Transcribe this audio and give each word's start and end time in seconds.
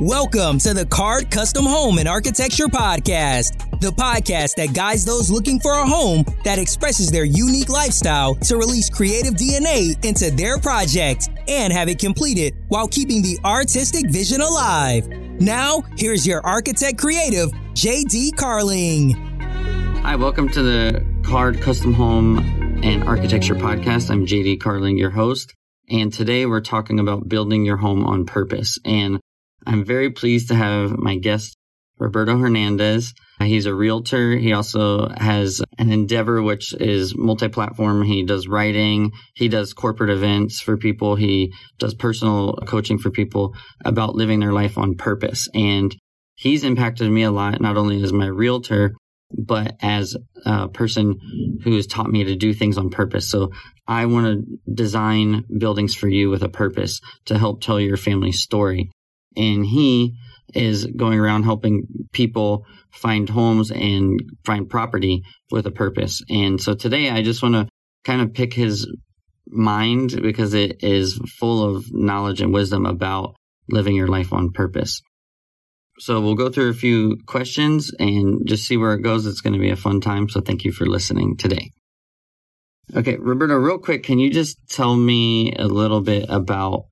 Welcome 0.00 0.56
to 0.60 0.72
the 0.72 0.86
Card 0.86 1.30
Custom 1.30 1.66
Home 1.66 1.98
and 1.98 2.08
Architecture 2.08 2.68
Podcast, 2.68 3.80
the 3.80 3.90
podcast 3.90 4.54
that 4.54 4.72
guides 4.72 5.04
those 5.04 5.30
looking 5.30 5.60
for 5.60 5.72
a 5.72 5.86
home 5.86 6.24
that 6.42 6.58
expresses 6.58 7.10
their 7.10 7.26
unique 7.26 7.68
lifestyle 7.68 8.34
to 8.36 8.56
release 8.56 8.88
creative 8.88 9.34
DNA 9.34 10.02
into 10.02 10.30
their 10.30 10.56
project 10.58 11.28
and 11.48 11.70
have 11.70 11.90
it 11.90 11.98
completed 11.98 12.56
while 12.68 12.88
keeping 12.88 13.20
the 13.20 13.38
artistic 13.44 14.10
vision 14.10 14.40
alive. 14.40 15.06
Now, 15.38 15.82
here's 15.98 16.26
your 16.26 16.40
architect 16.46 16.96
creative, 16.96 17.50
JD 17.74 18.38
Carling. 18.38 19.10
Hi, 20.00 20.16
welcome 20.16 20.48
to 20.48 20.62
the 20.62 21.04
Card 21.24 21.60
Custom 21.60 21.92
Home 21.92 22.38
and 22.82 23.04
Architecture 23.04 23.54
Podcast. 23.54 24.10
I'm 24.10 24.24
JD 24.24 24.60
Carling, 24.60 24.96
your 24.96 25.10
host. 25.10 25.52
And 25.90 26.10
today 26.10 26.46
we're 26.46 26.62
talking 26.62 26.98
about 26.98 27.28
building 27.28 27.66
your 27.66 27.76
home 27.76 28.06
on 28.06 28.24
purpose. 28.24 28.78
And 28.82 29.20
I'm 29.70 29.84
very 29.84 30.10
pleased 30.10 30.48
to 30.48 30.56
have 30.56 30.98
my 30.98 31.14
guest, 31.14 31.56
Roberto 31.96 32.36
Hernandez. 32.36 33.14
He's 33.38 33.66
a 33.66 33.74
realtor. 33.74 34.36
He 34.36 34.52
also 34.52 35.08
has 35.10 35.62
an 35.78 35.92
endeavor 35.92 36.42
which 36.42 36.74
is 36.74 37.16
multi-platform. 37.16 38.02
He 38.02 38.24
does 38.24 38.48
writing. 38.48 39.12
He 39.36 39.46
does 39.46 39.72
corporate 39.72 40.10
events 40.10 40.60
for 40.60 40.76
people. 40.76 41.14
He 41.14 41.54
does 41.78 41.94
personal 41.94 42.54
coaching 42.66 42.98
for 42.98 43.12
people 43.12 43.54
about 43.84 44.16
living 44.16 44.40
their 44.40 44.52
life 44.52 44.76
on 44.76 44.96
purpose. 44.96 45.48
And 45.54 45.94
he's 46.34 46.64
impacted 46.64 47.08
me 47.08 47.22
a 47.22 47.30
lot, 47.30 47.60
not 47.60 47.76
only 47.76 48.02
as 48.02 48.12
my 48.12 48.26
realtor, 48.26 48.94
but 49.32 49.76
as 49.80 50.16
a 50.44 50.66
person 50.68 51.60
who 51.62 51.76
has 51.76 51.86
taught 51.86 52.10
me 52.10 52.24
to 52.24 52.34
do 52.34 52.52
things 52.52 52.76
on 52.76 52.90
purpose. 52.90 53.30
So 53.30 53.52
I 53.86 54.06
want 54.06 54.26
to 54.26 54.72
design 54.74 55.44
buildings 55.58 55.94
for 55.94 56.08
you 56.08 56.28
with 56.28 56.42
a 56.42 56.48
purpose 56.48 57.00
to 57.26 57.38
help 57.38 57.60
tell 57.60 57.78
your 57.78 57.96
family's 57.96 58.40
story 58.40 58.90
and 59.36 59.64
he 59.64 60.14
is 60.54 60.86
going 60.86 61.18
around 61.18 61.44
helping 61.44 61.86
people 62.12 62.64
find 62.92 63.28
homes 63.28 63.70
and 63.70 64.20
find 64.44 64.68
property 64.68 65.22
with 65.50 65.66
a 65.66 65.70
purpose. 65.70 66.22
And 66.28 66.60
so 66.60 66.74
today 66.74 67.10
I 67.10 67.22
just 67.22 67.42
want 67.42 67.54
to 67.54 67.68
kind 68.04 68.20
of 68.20 68.34
pick 68.34 68.52
his 68.52 68.90
mind 69.46 70.20
because 70.20 70.54
it 70.54 70.82
is 70.82 71.20
full 71.38 71.76
of 71.76 71.84
knowledge 71.92 72.40
and 72.40 72.52
wisdom 72.52 72.86
about 72.86 73.34
living 73.68 73.94
your 73.94 74.08
life 74.08 74.32
on 74.32 74.50
purpose. 74.52 75.00
So 75.98 76.20
we'll 76.20 76.34
go 76.34 76.48
through 76.48 76.70
a 76.70 76.74
few 76.74 77.18
questions 77.26 77.92
and 77.98 78.46
just 78.46 78.66
see 78.66 78.76
where 78.76 78.94
it 78.94 79.02
goes. 79.02 79.26
It's 79.26 79.42
going 79.42 79.52
to 79.52 79.58
be 79.58 79.70
a 79.70 79.76
fun 79.76 80.00
time. 80.00 80.28
So 80.28 80.40
thank 80.40 80.64
you 80.64 80.72
for 80.72 80.86
listening 80.86 81.36
today. 81.36 81.70
Okay, 82.96 83.16
Roberto, 83.18 83.54
real 83.54 83.78
quick, 83.78 84.02
can 84.02 84.18
you 84.18 84.30
just 84.30 84.58
tell 84.68 84.96
me 84.96 85.52
a 85.56 85.66
little 85.66 86.00
bit 86.00 86.26
about 86.28 86.86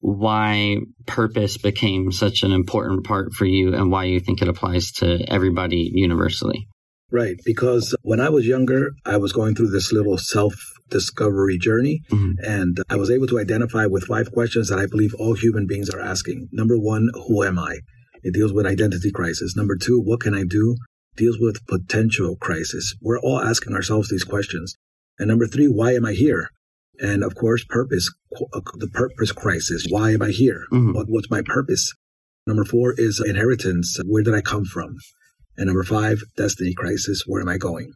why 0.00 0.76
purpose 1.06 1.56
became 1.58 2.12
such 2.12 2.42
an 2.42 2.52
important 2.52 3.04
part 3.04 3.32
for 3.32 3.44
you 3.44 3.74
and 3.74 3.90
why 3.90 4.04
you 4.04 4.20
think 4.20 4.42
it 4.42 4.48
applies 4.48 4.92
to 4.92 5.24
everybody 5.28 5.90
universally. 5.92 6.68
Right, 7.10 7.36
because 7.44 7.94
when 8.02 8.20
I 8.20 8.30
was 8.30 8.46
younger, 8.46 8.90
I 9.04 9.16
was 9.16 9.32
going 9.32 9.54
through 9.54 9.70
this 9.70 9.92
little 9.92 10.18
self 10.18 10.54
discovery 10.88 11.56
journey, 11.56 12.00
mm-hmm. 12.10 12.32
and 12.44 12.78
I 12.88 12.96
was 12.96 13.10
able 13.10 13.28
to 13.28 13.38
identify 13.38 13.86
with 13.86 14.04
five 14.04 14.32
questions 14.32 14.68
that 14.68 14.78
I 14.78 14.86
believe 14.86 15.14
all 15.14 15.34
human 15.34 15.66
beings 15.66 15.88
are 15.90 16.00
asking. 16.00 16.48
Number 16.52 16.76
one, 16.76 17.08
who 17.28 17.44
am 17.44 17.58
I? 17.58 17.78
It 18.22 18.34
deals 18.34 18.52
with 18.52 18.66
identity 18.66 19.12
crisis. 19.12 19.54
Number 19.56 19.76
two, 19.76 20.00
what 20.00 20.20
can 20.20 20.34
I 20.34 20.42
do? 20.42 20.76
Deals 21.16 21.38
with 21.38 21.64
potential 21.66 22.36
crisis. 22.36 22.94
We're 23.00 23.20
all 23.20 23.40
asking 23.40 23.74
ourselves 23.74 24.08
these 24.08 24.24
questions. 24.24 24.74
And 25.18 25.28
number 25.28 25.46
three, 25.46 25.66
why 25.66 25.92
am 25.94 26.04
I 26.04 26.12
here? 26.12 26.50
And 27.00 27.22
of 27.22 27.34
course, 27.34 27.64
purpose, 27.64 28.12
uh, 28.52 28.60
the 28.74 28.88
purpose 28.92 29.32
crisis. 29.32 29.86
Why 29.88 30.12
am 30.12 30.22
I 30.22 30.30
here? 30.30 30.64
Mm-hmm. 30.72 30.92
What, 30.92 31.06
what's 31.08 31.30
my 31.30 31.42
purpose? 31.44 31.92
Number 32.46 32.64
four 32.64 32.94
is 32.96 33.22
inheritance. 33.24 33.98
Where 34.04 34.22
did 34.22 34.34
I 34.34 34.40
come 34.40 34.64
from? 34.64 34.96
And 35.56 35.66
number 35.66 35.82
five, 35.82 36.22
destiny 36.36 36.74
crisis. 36.74 37.24
Where 37.26 37.40
am 37.40 37.48
I 37.48 37.58
going? 37.58 37.92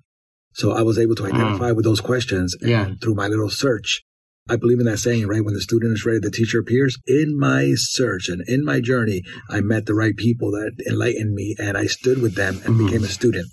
So 0.53 0.73
I 0.73 0.83
was 0.83 0.99
able 0.99 1.15
to 1.17 1.27
identify 1.27 1.71
with 1.71 1.85
those 1.85 2.01
questions 2.01 2.57
and 2.61 2.71
yeah. 2.71 2.91
through 3.01 3.15
my 3.15 3.29
little 3.29 3.51
search. 3.51 4.03
I 4.49 4.57
believe 4.57 4.81
in 4.81 4.87
that 4.87 4.99
saying, 4.99 5.29
right? 5.29 5.45
When 5.45 5.55
the 5.55 5.61
student 5.61 5.93
is 5.93 6.05
ready, 6.05 6.19
the 6.19 6.31
teacher 6.31 6.59
appears. 6.59 6.99
In 7.07 7.39
my 7.39 7.73
search 7.77 8.29
and 8.29 8.43
in 8.49 8.65
my 8.65 8.81
journey, 8.81 9.23
I 9.49 9.61
met 9.61 9.87
the 9.87 9.95
right 9.95 10.17
people 10.17 10.51
that 10.51 10.73
enlightened 10.89 11.35
me 11.35 11.55
and 11.59 11.79
I 11.79 11.87
stood 11.87 12.21
with 12.21 12.35
them 12.35 12.57
and 12.65 12.75
mm-hmm. 12.75 12.87
became 12.87 13.05
a 13.05 13.09
student. 13.09 13.47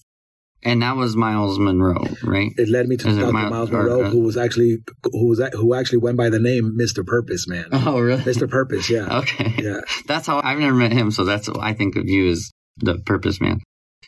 And 0.63 0.81
that 0.81 0.95
was 0.95 1.15
Myles 1.15 1.59
Munroe, 1.59 2.03
right? 2.23 2.51
It 2.57 2.67
led 2.67 2.87
me 2.87 2.97
to 2.97 3.03
Dr. 3.03 3.31
Myles, 3.31 3.51
Myles 3.51 3.71
Munroe, 3.71 3.99
or, 3.99 4.05
uh, 4.05 4.09
who 4.09 4.21
was 4.21 4.37
actually 4.37 4.77
who 5.03 5.27
was 5.27 5.41
who 5.53 5.75
actually 5.75 5.99
went 5.99 6.17
by 6.17 6.29
the 6.29 6.39
name 6.39 6.75
Mr. 6.79 7.05
Purpose 7.05 7.47
Man. 7.47 7.67
Oh, 7.73 7.99
really? 7.99 8.23
Mr. 8.23 8.49
Purpose, 8.49 8.89
yeah. 8.89 9.19
okay. 9.19 9.53
Yeah. 9.57 9.81
That's 10.07 10.27
how 10.27 10.41
I've 10.43 10.59
never 10.59 10.75
met 10.75 10.91
him, 10.91 11.11
so 11.11 11.23
that's 11.23 11.47
what 11.47 11.59
I 11.59 11.73
think 11.73 11.95
of 11.95 12.05
you 12.05 12.29
as 12.29 12.51
the 12.77 12.97
Purpose 13.05 13.39
Man. 13.39 13.59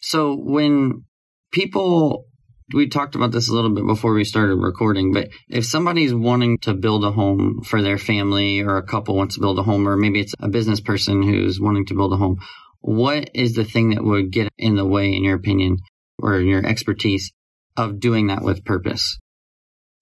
So 0.01 0.35
when 0.35 1.05
people 1.51 2.25
we 2.73 2.87
talked 2.87 3.15
about 3.15 3.31
this 3.31 3.49
a 3.49 3.53
little 3.53 3.73
bit 3.73 3.85
before 3.85 4.13
we 4.13 4.23
started 4.23 4.55
recording, 4.55 5.13
but 5.13 5.29
if 5.49 5.65
somebody's 5.65 6.13
wanting 6.13 6.59
to 6.59 6.73
build 6.73 7.03
a 7.03 7.11
home 7.11 7.61
for 7.63 7.81
their 7.81 7.97
family 7.97 8.61
or 8.61 8.77
a 8.77 8.83
couple 8.83 9.15
wants 9.15 9.35
to 9.35 9.41
build 9.41 9.57
a 9.59 9.63
home 9.63 9.87
or 9.87 9.97
maybe 9.97 10.19
it's 10.19 10.35
a 10.39 10.49
business 10.49 10.79
person 10.79 11.23
who's 11.23 11.59
wanting 11.59 11.85
to 11.87 11.95
build 11.95 12.13
a 12.13 12.17
home, 12.17 12.39
what 12.81 13.29
is 13.33 13.53
the 13.53 13.63
thing 13.63 13.91
that 13.91 14.03
would 14.03 14.31
get 14.31 14.49
in 14.57 14.75
the 14.75 14.85
way 14.85 15.13
in 15.13 15.23
your 15.23 15.35
opinion 15.35 15.77
or 16.21 16.39
your 16.39 16.65
expertise 16.65 17.31
of 17.77 17.99
doing 17.99 18.27
that 18.27 18.41
with 18.41 18.65
purpose? 18.65 19.17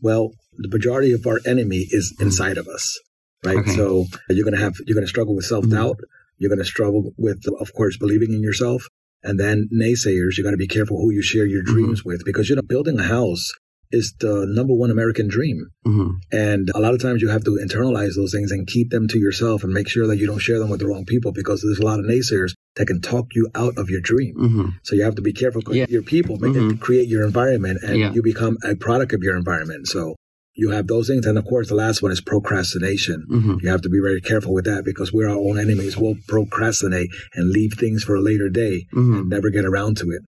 Well, 0.02 0.32
the 0.58 0.70
majority 0.70 1.14
of 1.14 1.26
our 1.26 1.40
enemy 1.46 1.88
is 1.90 2.14
mm-hmm. 2.14 2.26
inside 2.26 2.58
of 2.58 2.68
us, 2.68 3.00
right? 3.44 3.58
Okay. 3.58 3.76
So 3.76 4.06
you're 4.30 4.44
going 4.44 4.56
to 4.56 4.62
have, 4.62 4.76
you're 4.86 4.96
going 4.96 5.06
to 5.06 5.10
struggle 5.10 5.36
with 5.36 5.46
self 5.46 5.68
doubt. 5.68 5.98
Mm-hmm. 5.98 6.38
You're 6.40 6.50
going 6.50 6.60
to 6.60 6.66
struggle 6.66 7.12
with, 7.18 7.44
of 7.60 7.74
course, 7.74 7.98
believing 7.98 8.32
in 8.34 8.44
yourself. 8.44 8.84
And 9.24 9.40
then 9.40 9.68
naysayers, 9.74 10.38
you 10.38 10.44
got 10.44 10.52
to 10.52 10.58
be 10.58 10.68
careful 10.68 10.98
who 10.98 11.12
you 11.12 11.24
share 11.24 11.46
your 11.46 11.64
mm-hmm. 11.64 11.74
dreams 11.74 12.00
mm-hmm. 12.02 12.10
with 12.10 12.26
because, 12.26 12.50
you 12.50 12.56
know, 12.56 12.62
building 12.62 13.00
a 13.00 13.04
house 13.04 13.52
is 13.92 14.14
the 14.20 14.46
number 14.48 14.74
one 14.74 14.92
American 14.92 15.28
dream. 15.28 15.68
Mm-hmm. 15.86 16.10
And 16.32 16.70
a 16.76 16.80
lot 16.80 16.94
of 16.94 17.02
times 17.02 17.22
you 17.22 17.30
have 17.30 17.44
to 17.46 17.60
internalize 17.64 18.16
those 18.16 18.34
things 18.34 18.52
and 18.52 18.68
keep 18.68 18.90
them 18.90 19.08
to 19.08 19.20
yourself 19.20 19.64
and 19.64 19.74
make 19.74 19.88
sure 19.88 20.08
that 20.08 20.18
you 20.18 20.28
don't 20.28 20.40
share 20.40 20.60
them 20.60 20.70
with 20.70 20.80
the 20.80 20.88
wrong 20.88 21.06
people 21.06 21.32
because 21.32 21.62
there's 21.62 21.80
a 21.80 21.86
lot 21.86 22.00
of 22.00 22.06
naysayers 22.06 22.54
that 22.78 22.88
can 22.88 23.02
talk 23.02 23.28
you 23.34 23.50
out 23.56 23.78
of 23.78 23.90
your 23.90 24.02
dream. 24.02 24.36
Mm-hmm. 24.36 24.70
So 24.84 24.96
you 24.96 25.04
have 25.04 25.16
to 25.16 25.22
be 25.22 25.34
careful 25.34 25.62
because 25.62 25.76
yeah. 25.76 25.86
your 25.90 26.04
people 26.04 26.38
make 26.38 26.54
mm-hmm. 26.54 26.78
create 26.78 27.08
your 27.08 27.26
environment 27.26 27.80
and 27.84 28.00
yeah. 28.00 28.12
you 28.12 28.22
become 28.24 28.58
a 28.64 28.76
product 28.76 29.14
of 29.14 29.24
your 29.24 29.36
environment. 29.36 29.88
So 29.88 30.16
you 30.54 30.72
have 30.72 30.88
those 30.88 31.08
things. 31.08 31.26
And 31.26 31.38
of 31.38 31.46
course, 31.46 31.70
the 31.70 31.76
last 31.76 32.02
one 32.02 32.12
is 32.12 32.22
procrastination. 32.22 33.26
Mm-hmm. 33.30 33.56
You 33.62 33.70
have 33.70 33.82
to 33.82 33.90
be 33.90 34.00
very 34.02 34.22
careful 34.22 34.54
with 34.54 34.66
that 34.66 34.84
because 34.86 35.14
we're 35.14 35.30
our 35.30 35.38
own 35.38 35.60
enemies. 35.60 35.98
We'll 35.98 36.16
procrastinate 36.28 37.10
and 37.36 37.52
leave 37.52 37.74
things 37.74 38.04
for 38.04 38.16
a 38.16 38.22
later 38.22 38.50
day 38.50 38.88
and 38.92 39.14
mm-hmm. 39.14 39.30
never 39.30 39.50
get 39.50 39.66
around 39.66 39.98
to 39.98 40.10
it. 40.10 40.24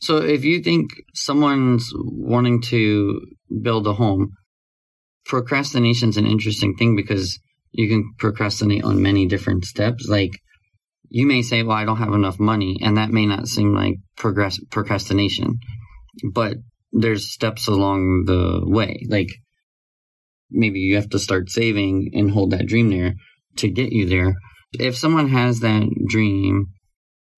So 0.00 0.18
if 0.18 0.44
you 0.44 0.62
think 0.62 0.90
someone's 1.14 1.92
wanting 1.94 2.62
to 2.62 3.20
build 3.60 3.86
a 3.86 3.92
home, 3.92 4.32
procrastination 5.26 6.08
is 6.08 6.16
an 6.16 6.26
interesting 6.26 6.74
thing 6.76 6.96
because 6.96 7.38
you 7.72 7.88
can 7.88 8.14
procrastinate 8.18 8.82
on 8.82 9.02
many 9.02 9.26
different 9.26 9.64
steps. 9.64 10.08
Like 10.08 10.32
you 11.10 11.26
may 11.26 11.42
say, 11.42 11.62
well, 11.62 11.76
I 11.76 11.84
don't 11.84 11.98
have 11.98 12.14
enough 12.14 12.40
money, 12.40 12.78
and 12.82 12.96
that 12.96 13.10
may 13.10 13.26
not 13.26 13.48
seem 13.48 13.74
like 13.74 13.96
progress 14.16 14.58
procrastination, 14.70 15.58
but 16.32 16.54
there's 16.92 17.32
steps 17.32 17.68
along 17.68 18.24
the 18.26 18.62
way. 18.64 19.04
Like 19.08 19.28
maybe 20.50 20.80
you 20.80 20.96
have 20.96 21.10
to 21.10 21.18
start 21.18 21.50
saving 21.50 22.10
and 22.14 22.30
hold 22.30 22.52
that 22.52 22.66
dream 22.66 22.88
there 22.90 23.14
to 23.56 23.68
get 23.68 23.92
you 23.92 24.08
there. 24.08 24.34
If 24.72 24.96
someone 24.96 25.28
has 25.28 25.60
that 25.60 25.88
dream 26.08 26.68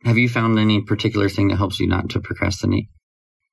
have 0.03 0.17
you 0.17 0.27
found 0.27 0.57
any 0.57 0.81
particular 0.81 1.29
thing 1.29 1.49
that 1.49 1.57
helps 1.57 1.79
you 1.79 1.87
not 1.87 2.09
to 2.09 2.19
procrastinate? 2.19 2.87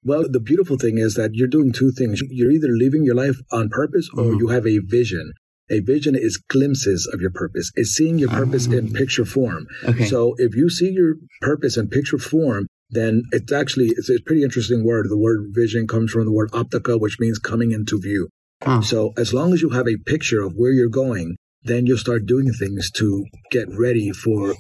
Well, 0.03 0.25
the 0.31 0.41
beautiful 0.41 0.79
thing 0.79 0.97
is 0.97 1.15
that 1.15 1.31
you're 1.35 1.49
doing 1.49 1.73
two 1.73 1.91
things. 1.91 2.23
You're 2.31 2.53
either 2.53 2.69
living 2.71 3.05
your 3.05 3.15
life 3.15 3.37
on 3.53 3.69
purpose 3.69 4.09
or 4.17 4.25
mm-hmm. 4.25 4.39
you 4.39 4.49
have 4.49 4.67
a 4.67 4.79
vision. 4.79 5.33
A 5.71 5.81
vision 5.81 6.15
is 6.15 6.37
glimpses 6.37 7.09
of 7.13 7.21
your 7.21 7.31
purpose. 7.31 7.71
It's 7.75 7.91
seeing 7.91 8.19
your 8.19 8.31
purpose 8.31 8.67
in 8.67 8.91
ah. 8.91 8.99
picture 8.99 9.25
form. 9.25 9.67
Okay. 9.85 10.07
So 10.07 10.35
if 10.39 10.55
you 10.55 10.71
see 10.71 10.91
your 10.91 11.15
purpose 11.41 11.77
in 11.77 11.89
picture 11.89 12.19
form, 12.19 12.67
then 12.91 13.23
it's 13.33 13.53
actually 13.53 13.89
it's 13.89 14.11
a 14.11 14.21
pretty 14.25 14.43
interesting 14.43 14.85
word. 14.85 15.07
The 15.09 15.19
word 15.19 15.49
vision 15.51 15.87
comes 15.87 16.11
from 16.11 16.25
the 16.25 16.33
word 16.33 16.51
optica, 16.53 16.99
which 16.99 17.21
means 17.21 17.39
coming 17.39 17.73
into 17.73 18.01
view. 18.01 18.29
Oh. 18.67 18.81
So 18.81 19.13
as 19.17 19.35
long 19.35 19.53
as 19.53 19.63
you 19.63 19.71
have 19.71 19.87
a 19.87 19.99
picture 20.07 20.43
of 20.43 20.55
where 20.57 20.73
you're 20.73 20.89
going, 20.89 21.37
then 21.63 21.87
you'll 21.87 21.99
start 21.99 22.27
doing 22.27 22.53
things 22.53 22.91
to 22.93 23.25
get 23.51 23.69
ready 23.69 24.11
for 24.11 24.55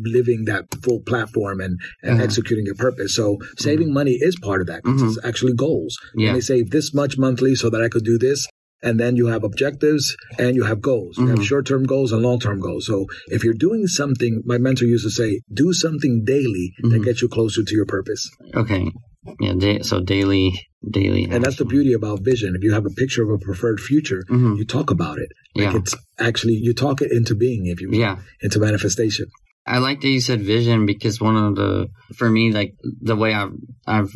living 0.00 0.44
that 0.44 0.66
full 0.82 1.00
platform 1.00 1.60
and, 1.60 1.78
and 2.02 2.14
uh-huh. 2.14 2.22
executing 2.22 2.66
your 2.66 2.74
purpose. 2.74 3.14
So 3.14 3.38
saving 3.58 3.88
mm-hmm. 3.88 3.94
money 3.94 4.18
is 4.20 4.38
part 4.40 4.60
of 4.60 4.68
that. 4.68 4.82
Mm-hmm. 4.84 5.08
It's 5.08 5.24
actually 5.24 5.54
goals. 5.54 5.98
Yeah. 6.14 6.28
And 6.28 6.36
they 6.36 6.40
save 6.40 6.70
this 6.70 6.94
much 6.94 7.18
monthly 7.18 7.54
so 7.54 7.68
that 7.70 7.82
I 7.82 7.88
could 7.88 8.04
do 8.04 8.18
this. 8.18 8.46
And 8.82 8.98
then 8.98 9.16
you 9.16 9.28
have 9.28 9.44
objectives 9.44 10.16
and 10.38 10.56
you 10.56 10.64
have 10.64 10.80
goals. 10.80 11.16
Mm-hmm. 11.16 11.22
You 11.22 11.28
have 11.28 11.38
mm-hmm. 11.38 11.44
short 11.44 11.66
term 11.66 11.84
goals 11.84 12.10
and 12.12 12.22
long 12.22 12.40
term 12.40 12.60
goals. 12.60 12.86
So 12.86 13.06
if 13.28 13.44
you're 13.44 13.54
doing 13.54 13.86
something, 13.86 14.42
my 14.44 14.58
mentor 14.58 14.86
used 14.86 15.04
to 15.04 15.10
say, 15.10 15.40
do 15.52 15.72
something 15.72 16.24
daily 16.24 16.72
that 16.80 16.88
mm-hmm. 16.88 17.02
gets 17.04 17.22
you 17.22 17.28
closer 17.28 17.62
to 17.62 17.74
your 17.74 17.86
purpose. 17.86 18.28
Okay. 18.54 18.90
Yeah. 19.38 19.52
Da- 19.56 19.82
so 19.82 20.00
daily, 20.00 20.66
daily. 20.90 21.28
And 21.30 21.44
that's 21.44 21.58
the 21.58 21.64
beauty 21.64 21.92
about 21.92 22.24
vision. 22.24 22.54
If 22.56 22.64
you 22.64 22.72
have 22.72 22.84
a 22.84 22.90
picture 22.90 23.22
of 23.22 23.30
a 23.30 23.38
preferred 23.38 23.80
future, 23.80 24.24
mm-hmm. 24.28 24.54
you 24.54 24.64
talk 24.64 24.90
about 24.90 25.18
it. 25.18 25.28
Like 25.54 25.72
yeah. 25.72 25.78
it's 25.78 25.94
actually, 26.18 26.54
you 26.54 26.74
talk 26.74 27.02
it 27.02 27.12
into 27.12 27.36
being, 27.36 27.66
if 27.66 27.80
you 27.80 27.88
will, 27.88 27.98
yeah. 27.98 28.16
into 28.40 28.58
manifestation. 28.58 29.26
I 29.64 29.78
like 29.78 30.00
that 30.00 30.08
you 30.08 30.20
said 30.20 30.42
vision 30.42 30.86
because 30.86 31.20
one 31.20 31.36
of 31.36 31.54
the, 31.54 31.86
for 32.16 32.28
me, 32.28 32.50
like 32.50 32.74
the 32.82 33.14
way 33.14 33.32
I've, 33.32 33.52
I've 33.86 34.10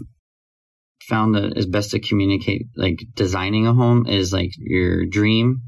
found 1.09 1.35
that 1.35 1.57
is 1.57 1.67
best 1.67 1.91
to 1.93 2.01
communicate, 2.01 2.67
like 2.77 2.99
designing 3.15 3.67
a 3.67 3.75
home 3.75 4.07
is 4.07 4.33
like 4.33 4.51
your 4.59 5.07
dream, 5.07 5.63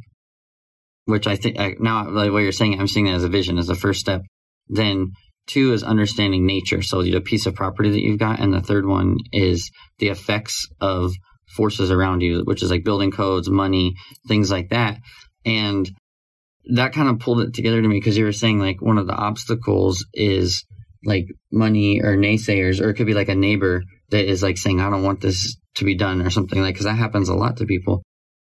which 1.04 1.26
I 1.26 1.36
think 1.36 1.56
now, 1.80 2.10
like 2.10 2.32
what 2.32 2.42
you're 2.42 2.52
saying, 2.52 2.78
I'm 2.78 2.88
seeing 2.88 3.06
it 3.06 3.14
as 3.14 3.24
a 3.24 3.28
vision 3.28 3.58
as 3.58 3.66
the 3.66 3.74
first 3.74 4.00
step. 4.00 4.22
Then 4.68 5.12
two 5.46 5.72
is 5.72 5.82
understanding 5.82 6.46
nature. 6.46 6.82
So 6.82 7.02
the 7.02 7.20
piece 7.20 7.46
of 7.46 7.54
property 7.54 7.90
that 7.90 8.02
you've 8.02 8.18
got. 8.18 8.40
And 8.40 8.52
the 8.52 8.60
third 8.60 8.86
one 8.86 9.16
is 9.32 9.70
the 9.98 10.08
effects 10.08 10.66
of 10.80 11.12
forces 11.48 11.90
around 11.90 12.20
you, 12.20 12.42
which 12.44 12.62
is 12.62 12.70
like 12.70 12.84
building 12.84 13.10
codes, 13.10 13.48
money, 13.48 13.94
things 14.26 14.50
like 14.50 14.68
that. 14.70 14.98
And 15.46 15.88
that 16.74 16.92
kind 16.92 17.08
of 17.08 17.20
pulled 17.20 17.40
it 17.40 17.54
together 17.54 17.80
to 17.80 17.88
me 17.88 17.96
because 17.96 18.18
you 18.18 18.24
were 18.24 18.32
saying 18.32 18.58
like 18.58 18.82
one 18.82 18.98
of 18.98 19.06
the 19.06 19.14
obstacles 19.14 20.04
is 20.12 20.66
like 21.04 21.26
money 21.50 22.02
or 22.02 22.16
naysayers, 22.16 22.82
or 22.82 22.90
it 22.90 22.94
could 22.94 23.06
be 23.06 23.14
like 23.14 23.30
a 23.30 23.34
neighbor 23.34 23.82
that 24.10 24.24
is 24.24 24.42
like 24.42 24.58
saying, 24.58 24.80
I 24.80 24.90
don't 24.90 25.02
want 25.02 25.20
this 25.20 25.56
to 25.76 25.84
be 25.84 25.96
done 25.96 26.22
or 26.22 26.30
something 26.30 26.60
like, 26.60 26.76
cause 26.76 26.84
that 26.84 26.96
happens 26.96 27.28
a 27.28 27.34
lot 27.34 27.56
to 27.58 27.66
people. 27.66 28.02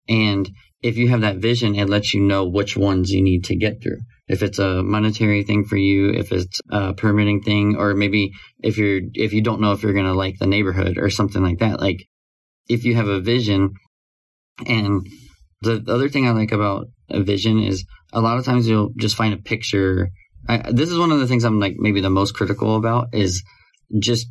And 0.10 0.50
if 0.82 0.98
you 0.98 1.08
have 1.10 1.22
that 1.22 1.38
vision, 1.38 1.76
it 1.76 1.90
lets 1.90 2.14
you 2.14 2.22
know 2.22 2.48
which 2.48 2.76
ones 2.76 3.12
you 3.12 3.22
need 3.22 3.46
to 3.46 3.56
get 3.56 3.82
through. 3.82 4.00
If 4.28 4.44
it's 4.44 4.60
a 4.60 4.84
monetary 4.84 5.44
thing 5.44 5.66
for 5.66 5.78
you, 5.78 6.12
if 6.12 6.32
it's 6.32 6.60
a 6.70 6.94
permitting 6.94 7.42
thing, 7.42 7.76
or 7.78 7.94
maybe 7.94 8.32
if 8.60 8.78
you're, 8.78 9.02
if 9.14 9.34
you 9.34 9.42
don't 9.42 9.62
know 9.62 9.72
if 9.72 9.84
you're 9.84 9.94
going 9.94 10.06
to 10.06 10.14
like 10.14 10.40
the 10.40 10.48
neighborhood 10.48 10.98
or 10.98 11.10
something 11.10 11.42
like 11.42 11.60
that, 11.60 11.80
like 11.80 12.06
if 12.68 12.84
you 12.84 12.96
have 12.96 13.08
a 13.08 13.22
vision 13.22 13.72
and 14.66 15.08
the 15.62 15.84
other 15.88 16.10
thing 16.10 16.28
I 16.28 16.32
like 16.32 16.52
about 16.52 16.88
a 17.10 17.22
vision 17.22 17.60
is 17.60 17.86
a 18.12 18.22
lot 18.22 18.38
of 18.38 18.46
times 18.46 18.68
you'll 18.68 18.92
just 18.98 19.16
find 19.16 19.34
a 19.34 19.38
picture. 19.38 20.10
I, 20.48 20.72
this 20.72 20.90
is 20.90 20.98
one 20.98 21.12
of 21.12 21.20
the 21.20 21.28
things 21.28 21.44
I'm 21.44 21.60
like 21.60 21.76
maybe 21.78 22.02
the 22.02 22.10
most 22.10 22.34
critical 22.34 22.76
about 22.76 23.10
is 23.14 23.44
just 24.00 24.28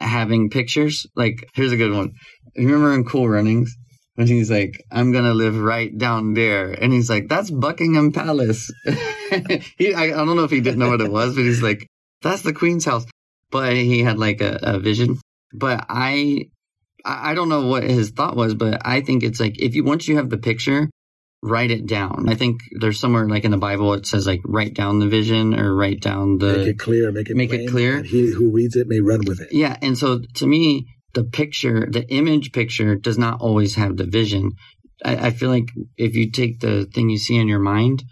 having 0.00 0.50
pictures. 0.50 1.06
Like, 1.16 1.48
here's 1.54 1.72
a 1.72 1.76
good 1.76 1.92
one. 1.92 2.12
Remember 2.56 2.92
in 2.92 3.04
Cool 3.04 3.28
Runnings 3.28 3.74
when 4.14 4.26
he's 4.26 4.50
like, 4.50 4.82
"I'm 4.90 5.12
gonna 5.12 5.34
live 5.34 5.56
right 5.56 5.96
down 5.96 6.34
there," 6.34 6.70
and 6.70 6.92
he's 6.92 7.08
like, 7.08 7.28
"That's 7.28 7.50
Buckingham 7.50 8.12
Palace." 8.12 8.70
he, 9.78 9.94
I, 9.94 10.04
I, 10.04 10.24
don't 10.24 10.36
know 10.36 10.44
if 10.44 10.50
he 10.50 10.60
didn't 10.60 10.78
know 10.78 10.90
what 10.90 11.00
it 11.00 11.10
was, 11.10 11.34
but 11.34 11.42
he's 11.44 11.62
like, 11.62 11.86
"That's 12.22 12.42
the 12.42 12.52
Queen's 12.52 12.84
house." 12.84 13.06
But 13.50 13.74
he 13.74 14.02
had 14.02 14.18
like 14.18 14.40
a, 14.40 14.58
a 14.62 14.78
vision. 14.78 15.18
But 15.54 15.84
I, 15.88 16.46
I 17.04 17.34
don't 17.34 17.48
know 17.48 17.66
what 17.66 17.82
his 17.82 18.10
thought 18.10 18.36
was, 18.36 18.54
but 18.54 18.80
I 18.84 19.02
think 19.02 19.22
it's 19.22 19.40
like 19.40 19.60
if 19.60 19.74
you 19.74 19.84
once 19.84 20.08
you 20.08 20.16
have 20.16 20.30
the 20.30 20.38
picture, 20.38 20.88
write 21.42 21.70
it 21.70 21.86
down. 21.86 22.28
I 22.28 22.34
think 22.34 22.60
there's 22.80 23.00
somewhere 23.00 23.28
like 23.28 23.44
in 23.44 23.50
the 23.50 23.56
Bible 23.56 23.94
it 23.94 24.06
says 24.06 24.26
like 24.26 24.40
write 24.44 24.74
down 24.74 25.00
the 25.00 25.08
vision 25.08 25.58
or 25.58 25.74
write 25.74 26.00
down 26.00 26.38
the 26.38 26.58
make 26.58 26.66
it 26.68 26.78
clear, 26.78 27.12
make 27.12 27.30
it 27.30 27.36
make 27.36 27.50
plain, 27.50 27.60
it 27.62 27.70
clear. 27.70 28.02
he 28.02 28.30
who 28.30 28.50
reads 28.50 28.76
it 28.76 28.86
may 28.86 29.00
run 29.00 29.20
with 29.26 29.40
it. 29.40 29.48
Yeah, 29.50 29.76
and 29.82 29.98
so 29.98 30.20
to 30.36 30.46
me, 30.46 30.86
the 31.14 31.24
picture, 31.24 31.88
the 31.90 32.08
image 32.08 32.52
picture, 32.52 32.94
does 32.94 33.18
not 33.18 33.40
always 33.40 33.74
have 33.74 33.96
the 33.96 34.06
vision. 34.06 34.52
I, 35.04 35.26
I 35.26 35.30
feel 35.30 35.50
like 35.50 35.68
if 35.96 36.14
you 36.14 36.30
take 36.30 36.60
the 36.60 36.86
thing 36.86 37.10
you 37.10 37.18
see 37.18 37.36
in 37.36 37.48
your 37.48 37.58
mind, 37.58 38.04